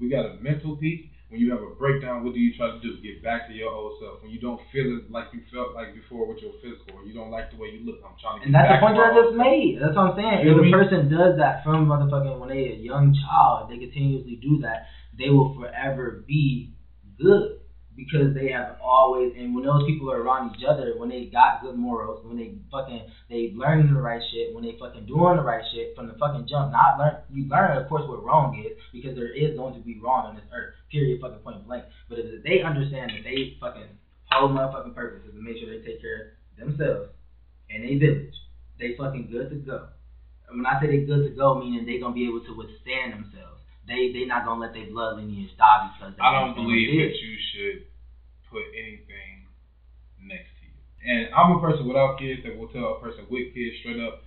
[0.00, 1.10] we got a mental peak.
[1.28, 2.96] When you have a breakdown, what do you try to do?
[3.04, 4.22] Get back to your old self.
[4.22, 7.12] When you don't feel it like you felt like before with your physical, or you
[7.12, 8.46] don't like the way you look, I'm trying to.
[8.46, 9.76] And that's the point that I just made.
[9.76, 10.40] That's what I'm saying.
[10.40, 14.40] Feel If a person does that from motherfucking when they a young child, they continuously
[14.40, 14.88] do that,
[15.20, 16.72] they will forever be
[17.20, 17.60] good
[17.98, 19.34] because they have always.
[19.36, 22.54] And when those people are around each other, when they got good morals, when they
[22.70, 26.14] fucking they learning the right shit, when they fucking doing the right shit from the
[26.14, 27.18] fucking jump, not learn.
[27.28, 30.36] You learn, of course, what wrong is because there is going to be wrong on
[30.36, 30.78] this earth.
[30.92, 31.20] Period.
[31.20, 31.84] Fucking point blank.
[32.08, 33.90] But if they understand that they fucking
[34.30, 37.10] whole motherfucking purpose is to make sure they take care of themselves
[37.68, 38.34] and they village,
[38.78, 39.90] they fucking good to go.
[40.46, 43.12] And when I say they good to go, meaning they gonna be able to withstand
[43.12, 43.58] themselves.
[43.90, 47.34] They they not gonna let their blood lineage die because I don't believe that you
[47.50, 47.87] should
[48.50, 49.46] put anything
[50.20, 50.76] next to you.
[51.04, 54.20] And I'm a person without kids that will tell a person with kids straight up,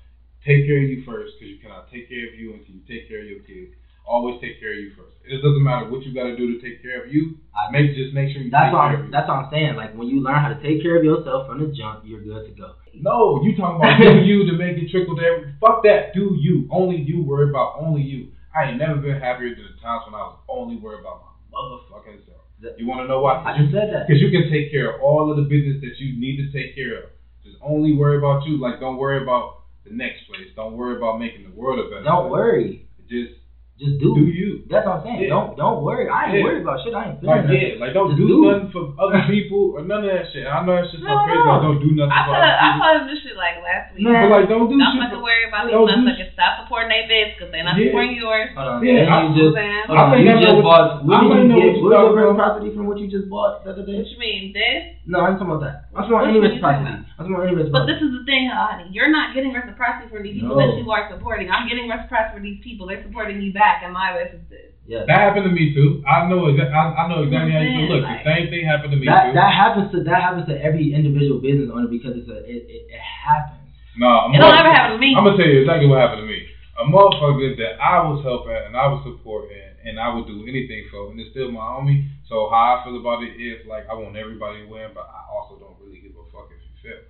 [0.46, 3.08] take care of you first, because you cannot take care of you until you take
[3.08, 3.76] care of your kids.
[4.02, 5.14] Always take care of you first.
[5.24, 7.38] It doesn't matter what you got to do to take care of you.
[7.54, 9.12] I- Make just make sure you That's take what care of I'm, you.
[9.14, 9.76] that's what I'm saying.
[9.78, 12.50] Like when you learn how to take care of yourself from the jump, you're good
[12.50, 12.74] to go.
[12.98, 15.54] No, you talking about do you to make it trickle to every.
[15.62, 16.14] Fuck that.
[16.16, 16.68] Do you.
[16.72, 17.22] Only you.
[17.24, 18.32] Worry about only you.
[18.56, 21.32] I ain't never been happier than the times when I was only worried about my
[21.56, 22.31] motherfucking self.
[22.78, 23.41] You want to know why?
[23.43, 24.07] I just said that.
[24.07, 26.76] Because you can take care of all of the business that you need to take
[26.76, 27.09] care of.
[27.43, 28.62] Just only worry about you.
[28.62, 30.47] Like, don't worry about the next place.
[30.55, 32.32] Don't worry about making the world a better Don't place.
[32.32, 32.86] worry.
[33.09, 33.34] Just
[33.82, 34.14] Just do.
[34.14, 34.62] do you.
[34.70, 35.26] That's what I'm saying.
[35.26, 35.34] Yeah.
[35.34, 36.06] Don't don't worry.
[36.06, 36.44] I ain't Yeah.
[36.46, 36.94] worried about shit.
[36.94, 37.66] I ain't Like, feeling nothing.
[37.66, 38.38] yeah, like, don't do, do.
[38.46, 40.46] nothing for other people or none of that shit.
[40.46, 41.50] I know that shit No, sounds crazy, no.
[41.50, 42.82] but don't do nothing I for told other I people.
[42.86, 44.06] told him this shit like last week.
[44.06, 44.22] Man.
[44.22, 44.86] But, like, don't do shit.
[44.86, 45.26] Don't shit fucking for.
[45.26, 46.30] worry about these don't do motherfuckers.
[46.38, 47.90] Stop supporting their bids because they're not Yeah.
[47.90, 48.50] supporting yours.
[48.54, 48.78] Hold on.
[48.86, 49.82] Yeah, I- you just, Man.
[49.90, 50.10] hold I on.
[50.14, 50.86] think You I know just what- bought.
[50.86, 51.74] I What might did know you what get?
[51.82, 53.98] you're What was your property from what you just bought the other day?
[53.98, 54.82] What you mean, this?
[55.12, 55.91] No, I'm talking about that.
[55.91, 56.88] I'm talking about any you reciprocity.
[56.88, 57.76] I'm talking about any reciprocity.
[57.76, 58.88] But this is the thing, honey.
[58.95, 60.64] You're not getting reciprocity from these people No.
[60.64, 61.51] that you are supporting.
[61.51, 62.88] I'm getting reciprocity from these people.
[62.88, 64.72] They're supporting you back, and my best is.
[64.88, 65.05] Yes.
[65.05, 66.01] That happened to me too.
[66.09, 66.74] I know exactly.
[66.74, 68.01] I, I know exactly how you feel.
[68.01, 69.38] Look, the same thing happened to me That too.
[69.38, 72.89] that happens to that happens to every individual business owner because it's a it, it,
[72.89, 73.62] it happens.
[73.95, 75.14] No, I'm It don't ever happen to me.
[75.16, 76.43] I'm gonna tell you exactly what happened to me.
[76.82, 80.88] A motherfucker that I was helping and I was supporting and I would do anything
[80.90, 82.10] for, and it's still my homie.
[82.28, 85.26] So how I feel about it is like I want everybody to win, but I
[85.32, 87.02] also don't really give a fuck if you fail.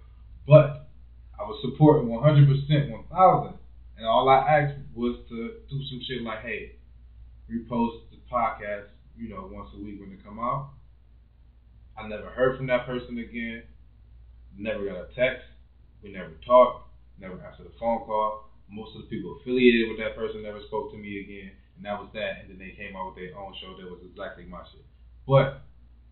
[0.48, 0.88] But
[1.40, 3.54] I was supporting 100%, 1,000,
[3.98, 6.74] and all I asked was to do some shit like, hey,
[7.50, 8.86] repost the podcast,
[9.18, 10.70] you know, once a week when it come out.
[11.98, 13.64] I never heard from that person again.
[14.58, 15.46] Never got a text.
[16.02, 16.88] We never talked.
[17.20, 18.50] Never answered a phone call.
[18.70, 21.52] Most of the people affiliated with that person never spoke to me again,
[21.82, 22.46] and that was that.
[22.46, 24.86] And then they came out with their own show that was exactly my shit.
[25.26, 25.66] But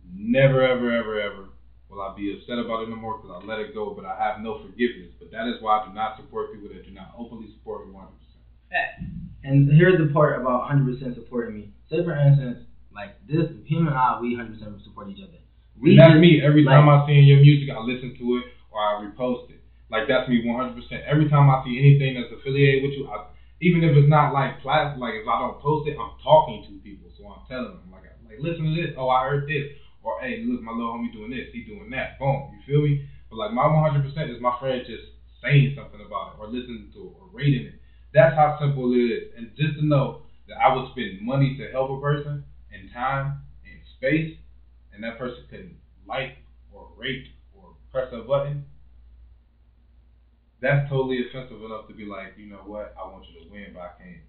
[0.09, 1.45] never, ever, ever, ever
[1.93, 3.93] will I be upset about it no more because I let it go.
[3.93, 5.13] But I have no forgiveness.
[5.21, 7.93] But that is why I do not support people that do not openly support me
[7.93, 8.09] 100%.
[9.43, 11.69] And here's the part about 100% supporting me.
[11.89, 15.37] Say for instance, like this, him and I, we 100% support each other.
[15.79, 16.41] We And that's just- me.
[16.43, 19.61] Every like- time I see your music, I listen to it or I repost it.
[19.89, 20.75] Like that's me 100%.
[21.07, 23.25] Every time I see anything that's affiliated with you, I,
[23.61, 26.71] even if it's not like plastic, like if I don't post it, I'm talking to
[26.83, 27.11] people.
[27.17, 28.95] So I'm telling them, like, like listen to this.
[28.97, 29.67] Oh, I heard this.
[30.01, 31.51] Or hey, look, my little homie doing this.
[31.51, 32.17] He doing that.
[32.17, 32.47] Boom.
[32.55, 33.03] You feel me?
[33.29, 35.03] But like my 100% is my friend just
[35.43, 37.75] saying something about it or listening to it or rating it.
[38.13, 39.23] That's how simple it is.
[39.37, 43.43] And just to know that I would spend money to help a person and time
[43.65, 44.35] and space,
[44.93, 46.37] and that person couldn't like
[46.71, 48.65] or rate or press a button,
[50.61, 53.71] that's totally offensive enough to be like, you know what, I want you to win,
[53.73, 54.23] but I can't.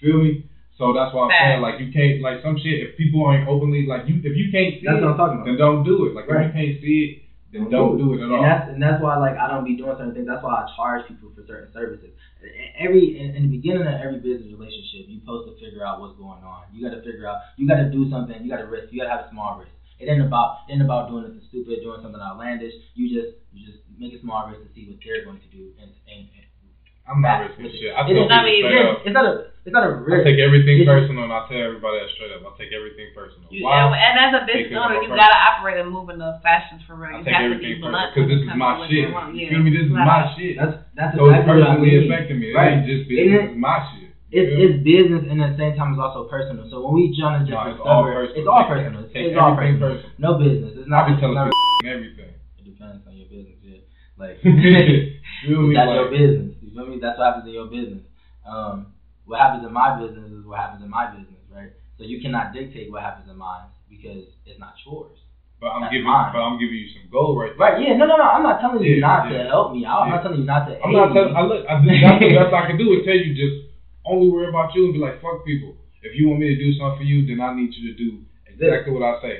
[0.00, 0.44] Feel me?
[0.76, 3.86] So that's why I'm saying, like, you can't, like, some shit, if people aren't openly,
[3.86, 5.46] like, you, if you can't see That's it, what I'm talking about.
[5.48, 6.12] then don't do it.
[6.14, 6.46] Like, Right.
[6.48, 7.10] if you can't see it,
[7.52, 8.42] then don't do it at and all.
[8.42, 10.26] that's and that's why like I don't be doing certain things.
[10.26, 12.10] That's why I charge people for certain services.
[12.76, 16.18] Every in, in the beginning of every business relationship, you supposed to figure out what's
[16.18, 16.66] going on.
[16.74, 17.46] You got to figure out.
[17.56, 18.34] You got to do something.
[18.42, 18.92] You got to risk.
[18.92, 19.70] You got to have a small risk.
[20.02, 22.74] It ain't about it ain't about doing something stupid, doing something outlandish.
[22.98, 25.72] You just you just make a small risk to see what they're going to do.
[25.80, 26.44] And and, and
[27.06, 27.94] I'm not risking shit.
[27.94, 28.98] I It tell is not people even straight risk.
[28.98, 29.06] up.
[29.06, 29.32] It's not a
[29.66, 30.22] it's not a I risk.
[30.22, 32.42] I take everything It's- personal, and I tell everybody that straight up.
[32.46, 33.46] I take everything personal.
[33.50, 33.82] You, Why?
[33.82, 36.94] and, and as a business owner, you gotta operate and move in the fashions for
[36.94, 37.18] real.
[37.18, 39.06] I take have to everything be personal because this is my shit.
[39.06, 39.34] you want.
[39.34, 39.50] You Yeah.
[39.54, 39.70] feel me?
[39.74, 40.54] This is Flat my shit.
[40.58, 42.06] That's that's So it's exactly what I personally mean.
[42.10, 42.46] affecting me.
[42.50, 42.70] It Right.
[42.78, 43.42] ain't just Isn't business.
[43.42, 44.02] it- It's my shit.
[44.26, 44.62] It's feel me?
[44.66, 46.66] it's business and at the same time it's also personal.
[46.70, 48.34] So when we trying to just No, it's all personal.
[48.38, 49.00] it's all personal.
[49.06, 49.82] It's, it's all personal.
[49.82, 50.10] personal.
[50.18, 50.72] No business.
[50.78, 51.02] It's I not.
[51.06, 51.38] be telling
[51.86, 52.34] everything.
[52.58, 53.58] it depends on your business.
[53.62, 53.82] Yeah,
[54.18, 55.20] like me?
[55.74, 56.56] that's your business.
[56.62, 56.98] You feel me?
[57.00, 58.02] That's what happens in your business.
[58.46, 58.94] Um,
[59.24, 61.72] what happens in my business is what happens in my business, right?
[61.98, 65.18] So you cannot dictate what happens in mine because it's not yours.
[65.60, 66.30] but I'm That's giving, mine.
[66.32, 67.58] but I'm giving you some gold right there.
[67.58, 67.82] Right?
[67.82, 67.96] Yeah.
[67.96, 68.24] No, no, no.
[68.28, 69.42] I'm not telling you Yeah, not yeah.
[69.44, 69.82] to help me.
[69.86, 70.14] I'm Yeah.
[70.14, 70.72] not telling you not to.
[70.80, 71.34] I'm not telling.
[71.34, 71.64] I look.
[71.66, 73.72] I, that's the best I can do is tell you just
[74.06, 75.74] only worry about you and be like, fuck people.
[76.02, 78.22] If you want me to do something for you, then I need you to do
[78.46, 79.32] exactly what I say.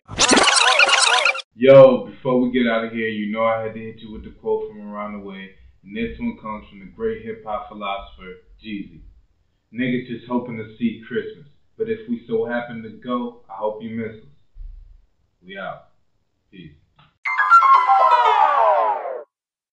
[1.59, 4.25] Yo, before we get out of here, you know I had to hit you with
[4.25, 5.53] the quote from around the way,
[5.83, 9.01] and this one comes from the great hip hop philosopher Jeezy.
[9.73, 11.47] Niggas just hoping to see Christmas,
[11.79, 14.29] but if we so happen to go, I hope you miss us.
[15.43, 15.89] We out.
[16.51, 16.73] Peace.